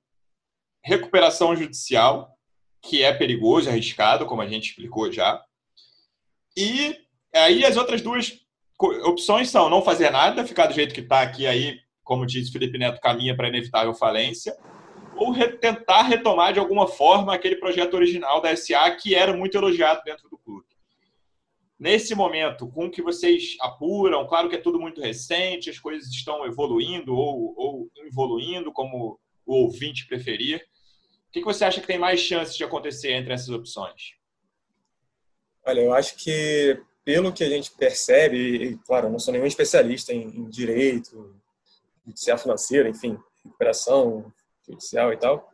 [0.83, 2.37] recuperação judicial,
[2.81, 5.41] que é perigoso, arriscado, como a gente explicou já,
[6.57, 8.39] e Aí as outras duas
[9.03, 12.77] opções são não fazer nada, ficar do jeito que está aqui aí, como diz Felipe
[12.77, 14.55] Neto, caminha para inevitável falência,
[15.15, 19.57] ou re tentar retomar de alguma forma aquele projeto original da SA que era muito
[19.57, 20.65] elogiado dentro do clube.
[21.77, 26.09] Nesse momento, com o que vocês apuram, claro que é tudo muito recente, as coisas
[26.09, 30.65] estão evoluindo ou, ou evoluindo, como o ouvinte preferir.
[31.27, 34.13] O que você acha que tem mais chances de acontecer entre essas opções?
[35.65, 39.45] Olha, eu acho que pelo que a gente percebe, e, claro, eu não sou nenhum
[39.45, 41.35] especialista em, em direito,
[42.05, 44.33] judicial financeiro, enfim, recuperação
[44.67, 45.49] judicial e tal,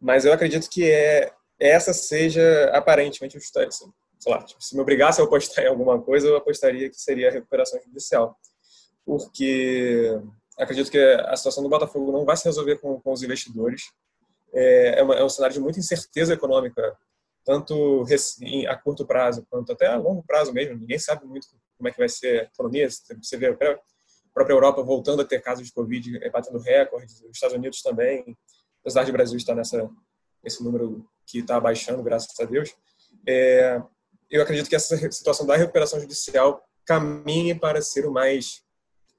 [0.00, 3.68] mas eu acredito que é essa seja aparentemente o história.
[3.68, 7.00] Assim, sei lá, tipo, se me obrigasse a apostar em alguma coisa, eu apostaria que
[7.00, 8.36] seria a recuperação judicial,
[9.04, 10.20] porque
[10.58, 13.90] acredito que a situação do Botafogo não vai se resolver com, com os investidores.
[14.54, 16.96] É, é, uma, é um cenário de muita incerteza econômica
[17.44, 18.04] tanto
[18.68, 20.76] a curto prazo quanto até a longo prazo mesmo.
[20.76, 22.88] Ninguém sabe muito como é que vai ser a economia.
[22.88, 23.48] Você vê
[24.32, 28.36] própria Europa voltando a ter casos de Covid, é, batendo recordes, os Estados Unidos também,
[28.80, 29.90] apesar de Brasil estar nessa
[30.44, 32.74] esse número que está baixando, graças a Deus.
[33.26, 33.80] É,
[34.28, 38.62] eu acredito que essa situação da recuperação judicial caminhe para ser o mais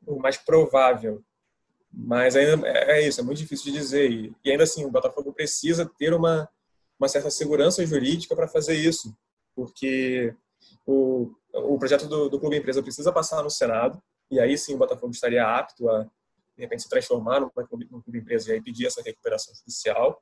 [0.05, 1.23] o mais provável.
[1.93, 4.11] Mas ainda é, é isso, é muito difícil de dizer.
[4.11, 6.49] E, e ainda assim, o Botafogo precisa ter uma
[6.99, 9.13] uma certa segurança jurídica para fazer isso,
[9.55, 10.33] porque
[10.85, 14.01] o, o projeto do, do Clube Empresa precisa passar no Senado,
[14.33, 18.01] e aí sim o Botafogo estaria apto a, de repente, se transformar num clube, num
[18.15, 20.21] empresa e aí pedir essa recuperação judicial.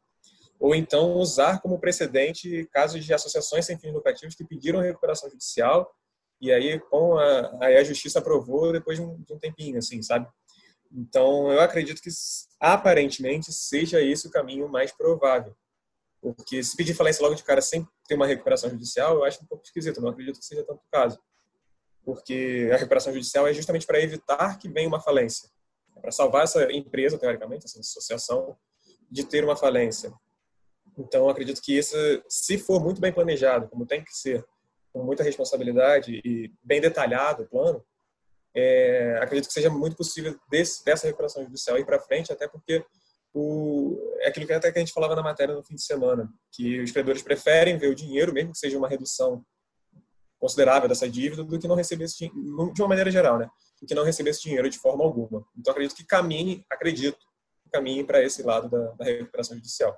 [0.60, 5.92] ou então usar como precedente casos de associações sem fins lucrativos que pediram recuperação judicial
[6.40, 10.02] e aí com a, aí a justiça aprovou depois de um, de um tempinho, assim,
[10.02, 10.28] sabe?
[10.92, 12.10] Então, eu acredito que
[12.60, 15.56] aparentemente seja esse o caminho mais provável.
[16.22, 19.48] Porque se pedir falência logo de cara sem ter uma recuperação judicial, eu acho um
[19.48, 20.02] pouco esquisito.
[20.02, 21.18] Não acredito que seja tanto o caso.
[22.04, 25.50] Porque a recuperação judicial é justamente para evitar que venha uma falência.
[25.96, 28.58] É para salvar essa empresa, teoricamente, essa associação,
[29.10, 30.12] de ter uma falência.
[30.98, 31.96] Então, acredito que isso,
[32.28, 34.44] se for muito bem planejado, como tem que ser,
[34.92, 37.84] com muita responsabilidade e bem detalhado o plano,
[38.54, 42.84] é, acredito que seja muito possível desse, dessa recuperação judicial ir para frente, até porque
[43.34, 46.30] o, é aquilo que até que a gente falava na matéria no fim de semana,
[46.52, 49.46] que os credores preferem ver o dinheiro, mesmo que seja uma redução
[50.42, 53.48] considerável dessa dívida, do que não receber esse dinheiro, de uma maneira geral, né?
[53.80, 55.46] Do que não receber esse dinheiro de forma alguma.
[55.56, 57.20] Então, acredito que caminhe, acredito,
[57.72, 59.96] caminhe para esse lado da, da recuperação judicial.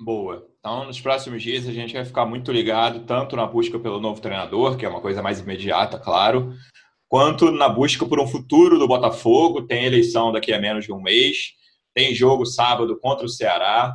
[0.00, 0.48] Boa.
[0.58, 4.22] Então, nos próximos dias, a gente vai ficar muito ligado tanto na busca pelo novo
[4.22, 6.54] treinador, que é uma coisa mais imediata, claro,
[7.06, 9.66] quanto na busca por um futuro do Botafogo.
[9.66, 11.52] Tem eleição daqui a menos de um mês,
[11.94, 13.94] tem jogo sábado contra o Ceará,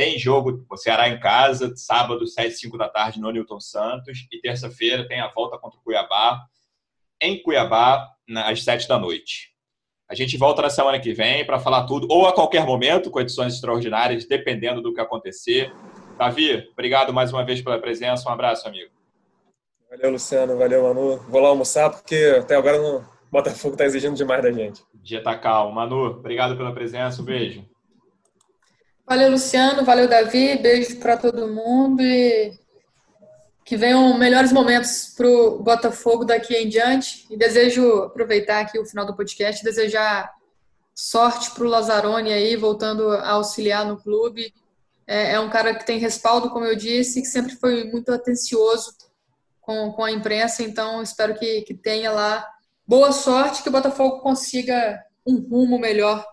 [0.00, 4.40] tem jogo o Ceará em casa, sábado, 7 5 da tarde, no Newton Santos, e
[4.40, 6.40] terça-feira tem a volta contra o Cuiabá,
[7.20, 8.08] em Cuiabá,
[8.46, 9.50] às 7 da noite.
[10.08, 13.20] A gente volta na semana que vem para falar tudo, ou a qualquer momento, com
[13.20, 15.70] edições extraordinárias, dependendo do que acontecer.
[16.16, 18.26] Davi, obrigado mais uma vez pela presença.
[18.26, 18.90] Um abraço, amigo.
[19.90, 20.56] Valeu, Luciano.
[20.56, 21.18] Valeu, Manu.
[21.28, 24.80] Vou lá almoçar, porque até agora o Botafogo está exigindo demais da gente.
[24.94, 25.74] O dia tá calmo.
[25.74, 27.20] Manu, obrigado pela presença.
[27.20, 27.69] Um beijo.
[29.06, 29.84] Valeu, Luciano.
[29.84, 30.56] Valeu, Davi.
[30.58, 32.58] Beijo para todo mundo e
[33.64, 37.26] que venham melhores momentos para o Botafogo daqui em diante.
[37.30, 40.30] E desejo aproveitar aqui o final do podcast, desejar
[40.94, 44.52] sorte para o Lazzaroni aí, voltando a auxiliar no clube.
[45.06, 48.94] É, é, um cara que tem respaldo, como eu disse, que sempre foi muito atencioso
[49.60, 52.46] com, com a imprensa, então espero que, que tenha lá
[52.86, 56.24] boa sorte, que o Botafogo consiga um rumo melhor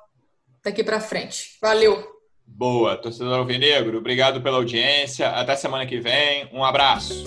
[0.63, 1.57] daqui para frente.
[1.61, 2.16] Valeu!
[2.47, 5.29] Boa, torcedor Alvinegro, obrigado pela audiência.
[5.29, 6.49] Até semana que vem.
[6.51, 7.23] Um abraço.